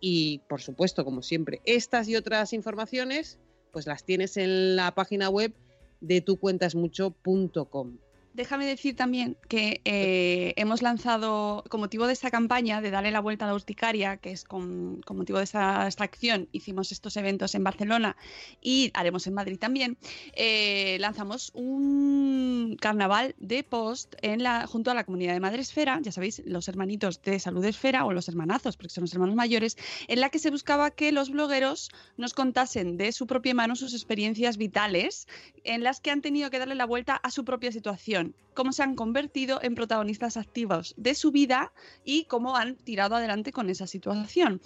[0.00, 3.38] y por supuesto, como siempre, estas y otras informaciones
[3.70, 5.52] pues las tienes en la página web
[6.00, 7.98] de tucuentasmucho.com.
[8.32, 13.18] Déjame decir también que eh, hemos lanzado, con motivo de esta campaña de darle la
[13.18, 17.64] vuelta a la urticaria, que es con, motivo de esta, acción, hicimos estos eventos en
[17.64, 18.16] Barcelona
[18.60, 19.98] y haremos en Madrid también,
[20.34, 25.98] eh, lanzamos un carnaval de post en la, junto a la comunidad de Madre Esfera,
[26.00, 29.76] ya sabéis, los hermanitos de Salud Esfera o los hermanazos, porque son los hermanos mayores,
[30.06, 33.92] en la que se buscaba que los blogueros nos contasen de su propia mano sus
[33.92, 35.26] experiencias vitales
[35.64, 38.19] en las que han tenido que darle la vuelta a su propia situación
[38.54, 41.72] cómo se han convertido en protagonistas activos de su vida
[42.04, 44.60] y cómo han tirado adelante con esa situación.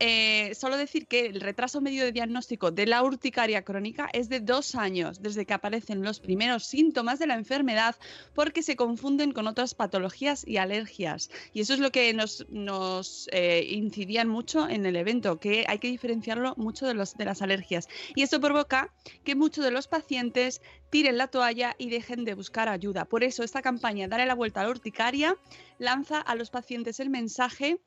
[0.00, 4.40] Eh, solo decir que el retraso medio de diagnóstico de la urticaria crónica es de
[4.40, 7.96] dos años desde que aparecen los primeros síntomas de la enfermedad
[8.34, 11.30] porque se confunden con otras patologías y alergias.
[11.52, 15.78] Y eso es lo que nos, nos eh, incidían mucho en el evento, que hay
[15.78, 17.88] que diferenciarlo mucho de, de las alergias.
[18.14, 18.92] Y eso provoca
[19.24, 22.95] que muchos de los pacientes tiren la toalla y dejen de buscar ayuda.
[23.04, 25.36] Por eso esta campaña Dale la vuelta a la urticaria
[25.78, 27.78] lanza a los pacientes el mensaje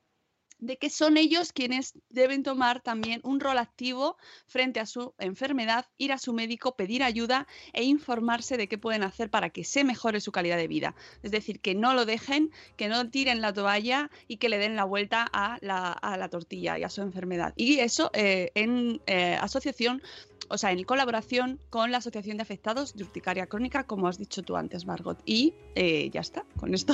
[0.59, 5.85] de que son ellos quienes deben tomar también un rol activo frente a su enfermedad,
[5.97, 9.83] ir a su médico, pedir ayuda e informarse de qué pueden hacer para que se
[9.83, 10.95] mejore su calidad de vida.
[11.23, 14.75] Es decir, que no lo dejen, que no tiren la toalla y que le den
[14.75, 17.53] la vuelta a la, tortilla y a su enfermedad.
[17.55, 20.01] Y eso eh, en eh, asociación
[20.49, 24.41] o sea, en colaboración con la Asociación de Afectados de Urticaria Crónica, como has dicho
[24.41, 25.21] tú antes, Margot.
[25.25, 26.93] Y eh, ya está, con esto.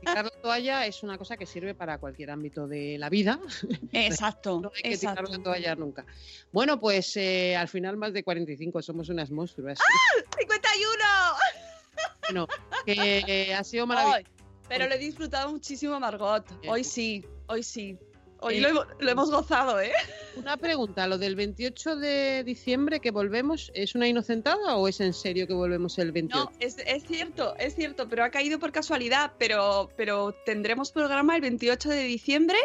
[0.00, 3.38] Tirar la toalla es una cosa que sirve para cualquier ámbito de la vida.
[3.92, 4.60] Exacto.
[4.62, 6.06] no hay que tirar la toalla nunca.
[6.52, 9.78] Bueno, pues eh, al final más de 45, somos unas monstruas.
[9.80, 10.22] ¡Ah!
[10.38, 10.54] ¡51!
[12.26, 12.48] Bueno,
[12.86, 14.32] que ha sido maravilloso.
[14.66, 16.44] pero lo he disfrutado muchísimo, Margot.
[16.66, 17.98] Hoy sí, hoy sí.
[18.40, 19.92] Hoy lo, hemos gozado, ¿eh?
[20.36, 25.14] Una pregunta, ¿lo del 28 de diciembre que volvemos es una inocentada o es en
[25.14, 26.44] serio que volvemos el 28?
[26.44, 26.76] No, es,
[27.06, 32.04] cierto, es cierto, pero ha caído por casualidad, pero, pero tendremos programa el 28 de
[32.04, 32.58] diciembre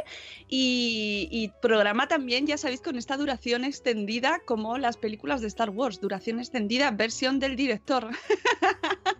[0.49, 6.01] y, programa también, ya sabéis, con esta duración extendida como las películas de Star Wars,
[6.01, 8.09] duración extendida, versión del director.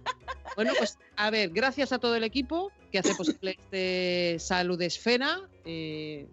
[0.55, 5.39] Bueno, pues a ver, gracias a todo el equipo que hace posible este Salud Esfera.
[5.63, 6.27] Eh,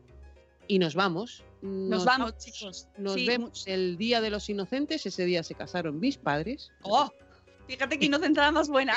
[0.69, 1.45] y nos vamos.
[1.63, 2.89] Nos, vamos, chicos.
[2.97, 5.05] Nos vemos el Día de los Inocentes.
[5.07, 6.71] Ese día se casaron mis padres.
[6.83, 7.11] ¡Oh!
[7.67, 8.95] Fíjate que inocentada más buena.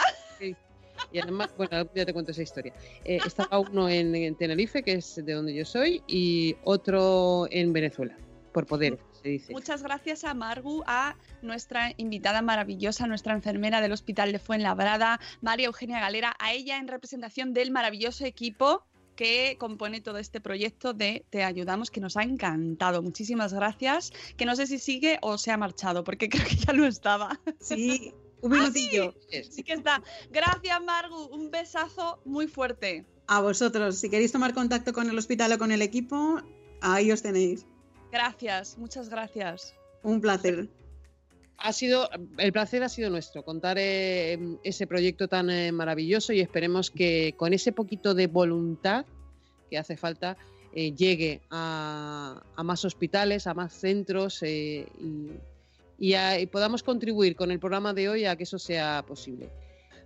[1.11, 2.74] Y además, bueno, ya te cuento esa historia.
[3.05, 8.17] Eh, estaba uno en, Tenerife, que es de donde yo soy, y otro en Venezuela,
[8.53, 8.99] por poder.
[9.22, 9.53] Se dice.
[9.53, 15.67] Muchas gracias a Margu, a nuestra invitada maravillosa, nuestra enfermera del Hospital de Fuenlabrada, María
[15.67, 18.86] Eugenia Galera, a ella en representación del maravilloso equipo
[19.20, 23.01] que compone todo este proyecto de Te Ayudamos, que nos ha encantado.
[23.01, 24.13] Muchísimas gracias.
[24.38, 27.38] Que no sé si sigue o se ha marchado, porque creo que ya no estaba.
[27.59, 29.13] Sí, un minutillo.
[29.30, 30.01] sí, sí que está.
[30.32, 31.26] Gracias, Margu.
[31.34, 33.05] Un besazo muy fuerte.
[33.28, 33.97] A vosotros.
[33.97, 36.41] Si queréis tomar contacto con el hospital o con el equipo,
[36.80, 37.65] ahí os tenéis.
[38.13, 39.76] Gracias, muchas gracias.
[40.01, 40.70] Un placer
[41.62, 46.39] ha sido, el placer ha sido nuestro contar eh, ese proyecto tan eh, maravilloso y
[46.39, 49.05] esperemos que con ese poquito de voluntad
[49.70, 50.38] que hace falta
[50.74, 54.88] eh, llegue a, más hospitales, a más centros y,
[56.51, 59.49] podamos contribuir con el programa de hoy a que eso sea posible.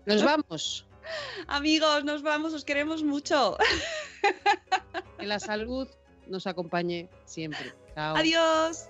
[0.06, 0.86] Nos vamos.
[1.47, 3.58] Amigos, nos vamos, os queremos mucho.
[5.20, 5.88] Que la salud
[6.28, 7.72] nos acompañe siempre.
[7.95, 8.89] Adiós.